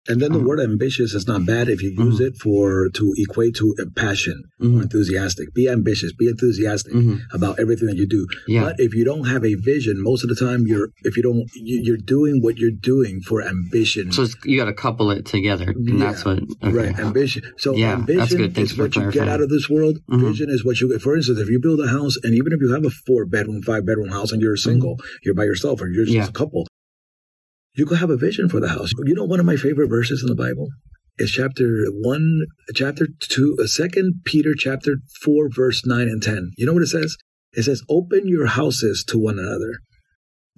And 0.07 0.21
then 0.21 0.33
the 0.33 0.39
um, 0.39 0.45
word 0.45 0.59
ambitious 0.59 1.13
is 1.13 1.27
not 1.27 1.45
bad 1.45 1.69
if 1.69 1.81
you 1.81 1.91
use 1.91 2.15
mm-hmm. 2.15 2.25
it 2.25 2.37
for 2.37 2.89
to 2.89 3.13
equate 3.17 3.55
to 3.55 3.73
a 3.81 3.89
passion 3.89 4.43
mm-hmm. 4.59 4.79
or 4.79 4.81
enthusiastic. 4.83 5.53
Be 5.53 5.69
ambitious, 5.69 6.11
be 6.11 6.27
enthusiastic 6.27 6.93
mm-hmm. 6.93 7.17
about 7.33 7.59
everything 7.59 7.87
that 7.87 7.95
you 7.95 8.07
do. 8.07 8.27
Yeah. 8.47 8.63
But 8.63 8.79
if 8.79 8.93
you 8.93 9.05
don't 9.05 9.25
have 9.25 9.45
a 9.45 9.55
vision, 9.55 10.03
most 10.03 10.23
of 10.23 10.29
the 10.29 10.35
time 10.35 10.67
you're 10.67 10.89
if 11.03 11.15
you 11.15 11.23
don't 11.23 11.49
you're 11.55 11.97
doing 11.97 12.41
what 12.41 12.57
you're 12.57 12.71
doing 12.71 13.21
for 13.21 13.41
ambition. 13.41 14.11
So 14.11 14.27
you 14.43 14.57
got 14.57 14.65
to 14.65 14.73
couple 14.73 15.09
it 15.11 15.25
together, 15.25 15.69
and 15.69 15.99
yeah. 15.99 16.05
that's 16.05 16.25
what 16.25 16.39
okay. 16.61 16.71
right 16.71 16.99
ambition. 16.99 17.43
So 17.57 17.73
yeah, 17.73 17.93
ambition 17.93 18.53
is 18.57 18.77
what 18.77 18.95
you 18.95 19.09
get 19.11 19.29
out 19.29 19.41
of 19.41 19.49
this 19.49 19.69
world. 19.69 19.99
Mm-hmm. 20.09 20.27
Vision 20.27 20.49
is 20.49 20.65
what 20.65 20.81
you 20.81 20.91
get. 20.91 21.01
For 21.01 21.15
instance, 21.15 21.39
if 21.39 21.49
you 21.49 21.59
build 21.61 21.79
a 21.79 21.87
house, 21.87 22.17
and 22.23 22.35
even 22.35 22.51
if 22.51 22.59
you 22.59 22.73
have 22.73 22.85
a 22.85 22.89
four 22.89 23.25
bedroom, 23.25 23.61
five 23.61 23.85
bedroom 23.85 24.09
house, 24.09 24.31
and 24.33 24.41
you're 24.41 24.57
single, 24.57 24.97
mm-hmm. 24.97 25.17
you're 25.23 25.35
by 25.35 25.45
yourself, 25.45 25.81
or 25.81 25.87
you're 25.87 26.05
just 26.05 26.15
yeah. 26.15 26.27
a 26.27 26.31
couple, 26.31 26.67
you 27.75 27.85
could 27.85 27.97
have 27.97 28.09
a 28.09 28.17
vision 28.17 28.49
for 28.49 28.59
the 28.59 28.69
house. 28.69 28.91
You 29.05 29.15
know, 29.15 29.23
one 29.23 29.39
of 29.39 29.45
my 29.45 29.55
favorite 29.55 29.89
verses 29.89 30.21
in 30.21 30.27
the 30.27 30.35
Bible 30.35 30.69
is 31.17 31.31
chapter 31.31 31.85
one, 31.89 32.41
chapter 32.75 33.07
two, 33.19 33.57
uh, 33.61 33.67
second 33.67 34.21
Peter 34.25 34.53
chapter 34.57 34.97
four, 35.23 35.49
verse 35.49 35.85
nine 35.85 36.07
and 36.07 36.21
10. 36.21 36.51
You 36.57 36.65
know 36.65 36.73
what 36.73 36.83
it 36.83 36.87
says? 36.87 37.15
It 37.53 37.63
says, 37.63 37.83
open 37.89 38.27
your 38.27 38.47
houses 38.47 39.03
to 39.09 39.19
one 39.19 39.37
another, 39.37 39.73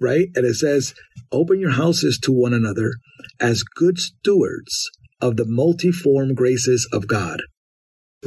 right? 0.00 0.28
And 0.34 0.46
it 0.46 0.54
says, 0.54 0.94
open 1.30 1.60
your 1.60 1.72
houses 1.72 2.18
to 2.20 2.32
one 2.32 2.54
another 2.54 2.92
as 3.38 3.62
good 3.62 3.98
stewards 3.98 4.90
of 5.20 5.36
the 5.36 5.44
multiform 5.44 6.34
graces 6.34 6.88
of 6.92 7.06
God 7.06 7.42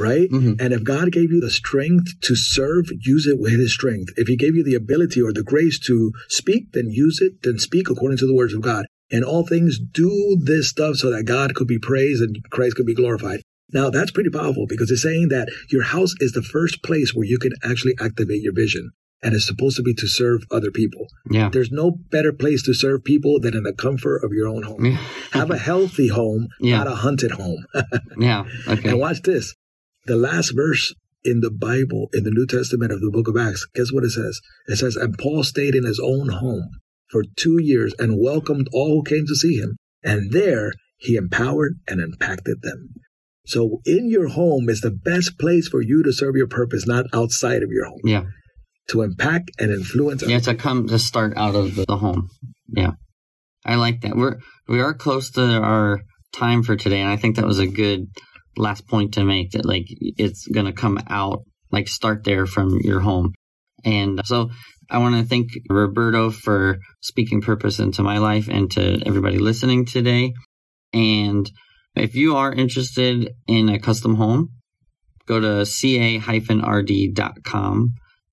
right? 0.00 0.28
Mm-hmm. 0.30 0.54
And 0.58 0.72
if 0.72 0.82
God 0.82 1.12
gave 1.12 1.30
you 1.30 1.40
the 1.40 1.50
strength 1.50 2.20
to 2.22 2.34
serve, 2.34 2.86
use 3.00 3.26
it 3.26 3.38
with 3.38 3.52
his 3.52 3.72
strength. 3.72 4.12
If 4.16 4.28
he 4.28 4.36
gave 4.36 4.56
you 4.56 4.64
the 4.64 4.74
ability 4.74 5.20
or 5.20 5.32
the 5.32 5.42
grace 5.42 5.78
to 5.86 6.12
speak, 6.28 6.72
then 6.72 6.90
use 6.90 7.20
it, 7.20 7.42
then 7.42 7.58
speak 7.58 7.90
according 7.90 8.18
to 8.18 8.26
the 8.26 8.34
words 8.34 8.54
of 8.54 8.62
God. 8.62 8.86
And 9.12 9.24
all 9.24 9.46
things 9.46 9.78
do 9.78 10.38
this 10.40 10.68
stuff 10.68 10.96
so 10.96 11.10
that 11.10 11.24
God 11.24 11.54
could 11.54 11.66
be 11.66 11.78
praised 11.78 12.22
and 12.22 12.36
Christ 12.50 12.76
could 12.76 12.86
be 12.86 12.94
glorified. 12.94 13.40
Now 13.72 13.90
that's 13.90 14.10
pretty 14.10 14.30
powerful 14.30 14.66
because 14.68 14.90
it's 14.90 15.02
saying 15.02 15.28
that 15.28 15.48
your 15.70 15.82
house 15.82 16.14
is 16.20 16.32
the 16.32 16.42
first 16.42 16.82
place 16.82 17.14
where 17.14 17.26
you 17.26 17.38
can 17.38 17.52
actually 17.62 17.94
activate 18.00 18.42
your 18.42 18.52
vision. 18.52 18.90
And 19.22 19.34
it's 19.34 19.46
supposed 19.46 19.76
to 19.76 19.82
be 19.82 19.92
to 19.94 20.06
serve 20.06 20.44
other 20.50 20.70
people. 20.70 21.06
Yeah. 21.30 21.50
There's 21.50 21.70
no 21.70 21.90
better 21.90 22.32
place 22.32 22.62
to 22.62 22.72
serve 22.72 23.04
people 23.04 23.38
than 23.38 23.54
in 23.54 23.64
the 23.64 23.74
comfort 23.74 24.24
of 24.24 24.32
your 24.32 24.48
own 24.48 24.62
home. 24.62 24.98
Have 25.32 25.50
a 25.50 25.58
healthy 25.58 26.08
home, 26.08 26.48
yeah. 26.58 26.78
not 26.78 26.86
a 26.86 26.94
hunted 26.94 27.32
home. 27.32 27.66
yeah. 28.18 28.44
Okay. 28.66 28.88
And 28.88 28.98
watch 28.98 29.20
this 29.20 29.54
the 30.06 30.16
last 30.16 30.52
verse 30.54 30.94
in 31.24 31.40
the 31.40 31.50
Bible, 31.50 32.08
in 32.12 32.24
the 32.24 32.30
New 32.30 32.46
Testament 32.46 32.92
of 32.92 33.00
the 33.00 33.10
book 33.10 33.28
of 33.28 33.36
Acts, 33.36 33.66
guess 33.74 33.92
what 33.92 34.04
it 34.04 34.10
says? 34.10 34.40
It 34.66 34.76
says, 34.76 34.96
And 34.96 35.18
Paul 35.18 35.42
stayed 35.42 35.74
in 35.74 35.84
his 35.84 36.00
own 36.02 36.28
home 36.28 36.68
for 37.10 37.24
two 37.36 37.58
years 37.60 37.94
and 37.98 38.20
welcomed 38.20 38.68
all 38.72 38.88
who 38.88 39.02
came 39.02 39.26
to 39.26 39.34
see 39.34 39.56
him. 39.56 39.76
And 40.02 40.32
there 40.32 40.72
he 40.96 41.16
empowered 41.16 41.74
and 41.86 42.00
impacted 42.00 42.62
them. 42.62 42.88
So 43.46 43.80
in 43.84 44.08
your 44.08 44.28
home 44.28 44.68
is 44.68 44.80
the 44.80 44.90
best 44.90 45.38
place 45.38 45.68
for 45.68 45.82
you 45.82 46.02
to 46.04 46.12
serve 46.12 46.36
your 46.36 46.46
purpose, 46.46 46.86
not 46.86 47.06
outside 47.12 47.62
of 47.62 47.70
your 47.70 47.86
home. 47.86 48.00
Yeah. 48.04 48.24
To 48.90 49.02
impact 49.02 49.50
and 49.58 49.70
influence. 49.70 50.22
Yeah, 50.26 50.40
to 50.40 50.54
come 50.54 50.88
to 50.88 50.98
start 50.98 51.36
out 51.36 51.54
of 51.54 51.74
the 51.74 51.96
home. 51.96 52.28
Yeah. 52.68 52.92
I 53.64 53.76
like 53.76 54.00
that. 54.02 54.16
We're 54.16 54.36
we 54.68 54.80
are 54.80 54.94
close 54.94 55.30
to 55.32 55.42
our 55.42 56.00
time 56.32 56.62
for 56.62 56.76
today, 56.76 57.00
and 57.00 57.10
I 57.10 57.16
think 57.16 57.36
that 57.36 57.46
was 57.46 57.58
a 57.58 57.66
good 57.66 58.06
last 58.60 58.86
point 58.86 59.14
to 59.14 59.24
make 59.24 59.52
that 59.52 59.64
like 59.64 59.86
it's 59.88 60.46
going 60.46 60.66
to 60.66 60.72
come 60.72 60.98
out 61.08 61.44
like 61.70 61.88
start 61.88 62.24
there 62.24 62.46
from 62.46 62.78
your 62.82 63.00
home. 63.00 63.32
And 63.84 64.20
so 64.24 64.50
i 64.90 64.98
want 64.98 65.14
to 65.14 65.22
thank 65.24 65.50
roberto 65.70 66.30
for 66.30 66.78
speaking 67.00 67.40
purpose 67.40 67.78
into 67.78 68.02
my 68.02 68.18
life 68.18 68.48
and 68.48 68.70
to 68.72 69.00
everybody 69.06 69.38
listening 69.38 69.86
today. 69.86 70.34
And 70.92 71.50
if 71.94 72.14
you 72.14 72.36
are 72.36 72.52
interested 72.52 73.30
in 73.46 73.68
a 73.68 73.78
custom 73.78 74.16
home 74.16 74.50
go 75.26 75.40
to 75.40 75.64
ca-rd.com 75.64 76.74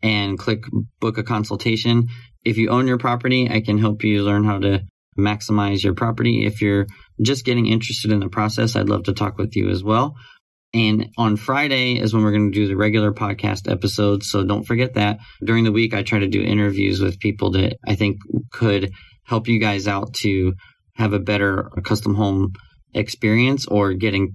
and 0.04 0.38
click 0.38 0.63
book 1.00 1.18
a 1.18 1.24
consultation. 1.24 2.08
If 2.44 2.58
you 2.58 2.70
own 2.70 2.88
your 2.88 2.98
property 2.98 3.50
i 3.50 3.62
can 3.62 3.78
help 3.78 4.04
you 4.04 4.24
learn 4.24 4.44
how 4.44 4.60
to 4.60 4.82
maximize 5.17 5.84
your 5.84 5.93
property. 5.93 6.45
If 6.45 6.62
you're 6.62 6.88
just 7.21 7.45
getting 7.45 7.67
interested 7.67 8.12
in 8.12 8.19
the 8.19 8.30
process, 8.30 8.75
I'd 8.75 8.89
love 8.89 9.03
to 9.03 9.13
talk 9.13 9.38
with 9.38 9.56
you 9.56 9.69
as 9.69 9.84
well. 9.84 10.15
And 10.73 11.10
on 11.17 11.38
Friday 11.38 11.99
is 11.99 12.13
when 12.13 12.23
we're 12.23 12.32
going 12.32 12.51
to 12.51 12.60
do 12.60 12.67
the 12.67 12.75
regular 12.75 13.13
podcast 13.13 13.71
episodes. 13.71 14.30
So 14.30 14.43
don't 14.43 14.65
forget 14.65 14.95
that. 14.95 15.19
During 15.43 15.63
the 15.63 15.71
week, 15.71 15.93
I 15.93 16.03
try 16.03 16.19
to 16.19 16.27
do 16.27 16.41
interviews 16.41 17.01
with 17.01 17.19
people 17.19 17.51
that 17.51 17.77
I 17.88 17.95
think 17.95 18.17
could 18.51 18.91
help 19.23 19.47
you 19.47 19.60
guys 19.60 19.88
out 19.88 20.13
to 20.15 20.53
have 20.95 21.13
a 21.13 21.19
better 21.19 21.69
custom 21.84 22.15
home 22.15 22.51
experience 22.93 23.65
or 23.65 23.93
getting 23.93 24.34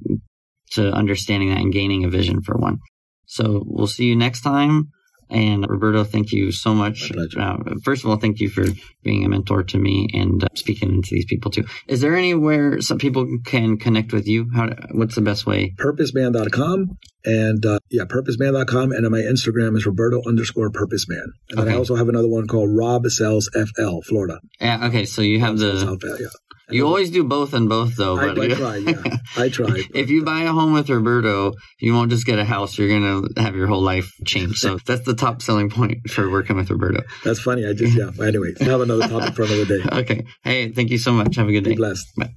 to 0.72 0.90
understanding 0.90 1.50
that 1.50 1.58
and 1.58 1.72
gaining 1.72 2.04
a 2.04 2.10
vision 2.10 2.42
for 2.42 2.56
one. 2.56 2.78
So 3.26 3.62
we'll 3.64 3.86
see 3.86 4.06
you 4.06 4.16
next 4.16 4.42
time. 4.42 4.90
And 5.32 5.66
Roberto, 5.68 6.04
thank 6.04 6.30
you 6.30 6.52
so 6.52 6.74
much. 6.74 7.10
Uh, 7.36 7.56
first 7.82 8.04
of 8.04 8.10
all, 8.10 8.16
thank 8.16 8.38
you 8.38 8.50
for 8.50 8.64
being 9.02 9.24
a 9.24 9.28
mentor 9.28 9.62
to 9.62 9.78
me 9.78 10.08
and 10.12 10.44
uh, 10.44 10.48
speaking 10.54 11.02
to 11.02 11.08
these 11.10 11.24
people 11.24 11.50
too. 11.50 11.64
Is 11.88 12.02
there 12.02 12.14
anywhere 12.14 12.82
some 12.82 12.98
people 12.98 13.26
can 13.44 13.78
connect 13.78 14.12
with 14.12 14.28
you? 14.28 14.50
How? 14.54 14.68
What's 14.90 15.14
the 15.14 15.22
best 15.22 15.46
way? 15.46 15.74
Purposeman.com 15.78 16.98
and 17.24 17.64
uh, 17.64 17.78
yeah, 17.90 18.04
purposeman.com. 18.04 18.92
And 18.92 19.08
my 19.10 19.20
Instagram 19.20 19.76
is 19.76 19.86
Roberto 19.86 20.20
underscore 20.26 20.70
purposeman. 20.70 21.32
And 21.50 21.58
okay. 21.58 21.64
then 21.64 21.74
I 21.74 21.78
also 21.78 21.94
have 21.94 22.08
another 22.08 22.28
one 22.28 22.46
called 22.46 22.70
Rob 22.70 23.06
Sells 23.06 23.48
FL, 23.54 24.00
Florida. 24.02 24.40
Yeah. 24.60 24.86
Okay. 24.88 25.06
So 25.06 25.22
you 25.22 25.40
have 25.40 25.58
the. 25.58 25.98
yeah. 26.20 26.26
You 26.72 26.86
always 26.86 27.10
do 27.10 27.24
both 27.24 27.54
and 27.54 27.68
both, 27.68 27.96
though. 27.96 28.16
I, 28.16 28.34
But 28.34 28.52
I 28.52 28.54
try, 28.54 28.76
yeah. 28.76 29.02
I 29.36 29.48
try. 29.58 29.82
if 29.94 30.10
you 30.10 30.22
uh, 30.22 30.24
buy 30.24 30.42
a 30.42 30.52
home 30.52 30.72
with 30.72 30.88
Roberto, 30.88 31.52
you 31.80 31.94
won't 31.94 32.10
just 32.10 32.26
get 32.26 32.38
a 32.38 32.44
house. 32.44 32.78
You're 32.78 32.88
going 32.88 33.02
to 33.34 33.42
have 33.42 33.54
your 33.54 33.66
whole 33.66 33.82
life 33.82 34.10
change. 34.24 34.58
So 34.58 34.78
that's 34.86 35.04
the 35.04 35.14
top 35.14 35.42
selling 35.42 35.70
point 35.70 36.10
for 36.10 36.30
working 36.30 36.56
with 36.56 36.70
Roberto. 36.70 37.02
That's 37.24 37.40
funny. 37.40 37.66
I 37.66 37.72
just, 37.72 37.96
yeah. 37.96 38.10
But 38.16 38.28
anyway, 38.28 38.52
have 38.60 38.80
another 38.80 39.08
topic 39.08 39.34
for 39.34 39.42
another 39.42 39.64
day. 39.64 39.82
Okay. 39.92 40.24
Hey, 40.42 40.72
thank 40.72 40.90
you 40.90 40.98
so 40.98 41.12
much. 41.12 41.36
Have 41.36 41.48
a 41.48 41.52
good 41.52 41.64
day. 41.64 41.70
Be 41.70 41.76
blessed. 41.76 42.06
Bye. 42.16 42.34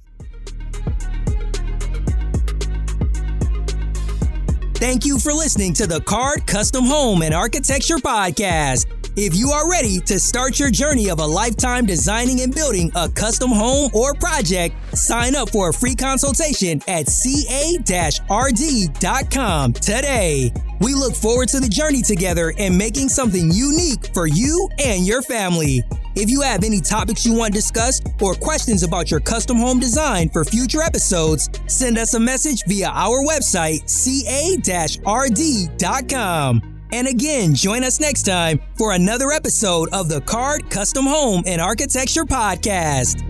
Thank 4.74 5.06
you 5.06 5.18
for 5.18 5.32
listening 5.32 5.72
to 5.74 5.86
the 5.86 6.00
Card 6.02 6.46
Custom 6.46 6.84
Home 6.84 7.22
and 7.22 7.32
Architecture 7.32 7.96
Podcast. 7.96 8.84
If 9.18 9.34
you 9.34 9.50
are 9.52 9.70
ready 9.70 9.98
to 10.00 10.20
start 10.20 10.58
your 10.58 10.70
journey 10.70 11.08
of 11.08 11.20
a 11.20 11.24
lifetime 11.24 11.86
designing 11.86 12.42
and 12.42 12.54
building 12.54 12.92
a 12.94 13.08
custom 13.08 13.50
home 13.50 13.90
or 13.94 14.12
project, 14.12 14.74
sign 14.94 15.34
up 15.34 15.48
for 15.48 15.70
a 15.70 15.72
free 15.72 15.94
consultation 15.94 16.82
at 16.86 17.08
ca-rd.com 17.08 17.42
today. 19.72 20.52
We 20.80 20.92
look 20.92 21.14
forward 21.14 21.48
to 21.48 21.60
the 21.60 21.68
journey 21.68 22.02
together 22.02 22.52
and 22.58 22.76
making 22.76 23.08
something 23.08 23.50
unique 23.50 24.10
for 24.12 24.26
you 24.26 24.68
and 24.84 25.06
your 25.06 25.22
family. 25.22 25.82
If 26.14 26.28
you 26.28 26.42
have 26.42 26.62
any 26.62 26.82
topics 26.82 27.24
you 27.24 27.32
want 27.32 27.54
discussed 27.54 28.06
or 28.20 28.34
questions 28.34 28.82
about 28.82 29.10
your 29.10 29.20
custom 29.20 29.56
home 29.56 29.80
design 29.80 30.28
for 30.28 30.44
future 30.44 30.82
episodes, 30.82 31.48
send 31.68 31.96
us 31.96 32.12
a 32.12 32.20
message 32.20 32.64
via 32.66 32.88
our 32.88 33.24
website, 33.24 33.88
ca-rd.com. 33.88 35.06
And 36.92 37.08
again, 37.08 37.54
join 37.54 37.84
us 37.84 38.00
next 38.00 38.22
time 38.22 38.60
for 38.76 38.92
another 38.92 39.32
episode 39.32 39.88
of 39.92 40.08
the 40.08 40.20
Card 40.20 40.70
Custom 40.70 41.06
Home 41.06 41.42
and 41.46 41.60
Architecture 41.60 42.24
Podcast. 42.24 43.22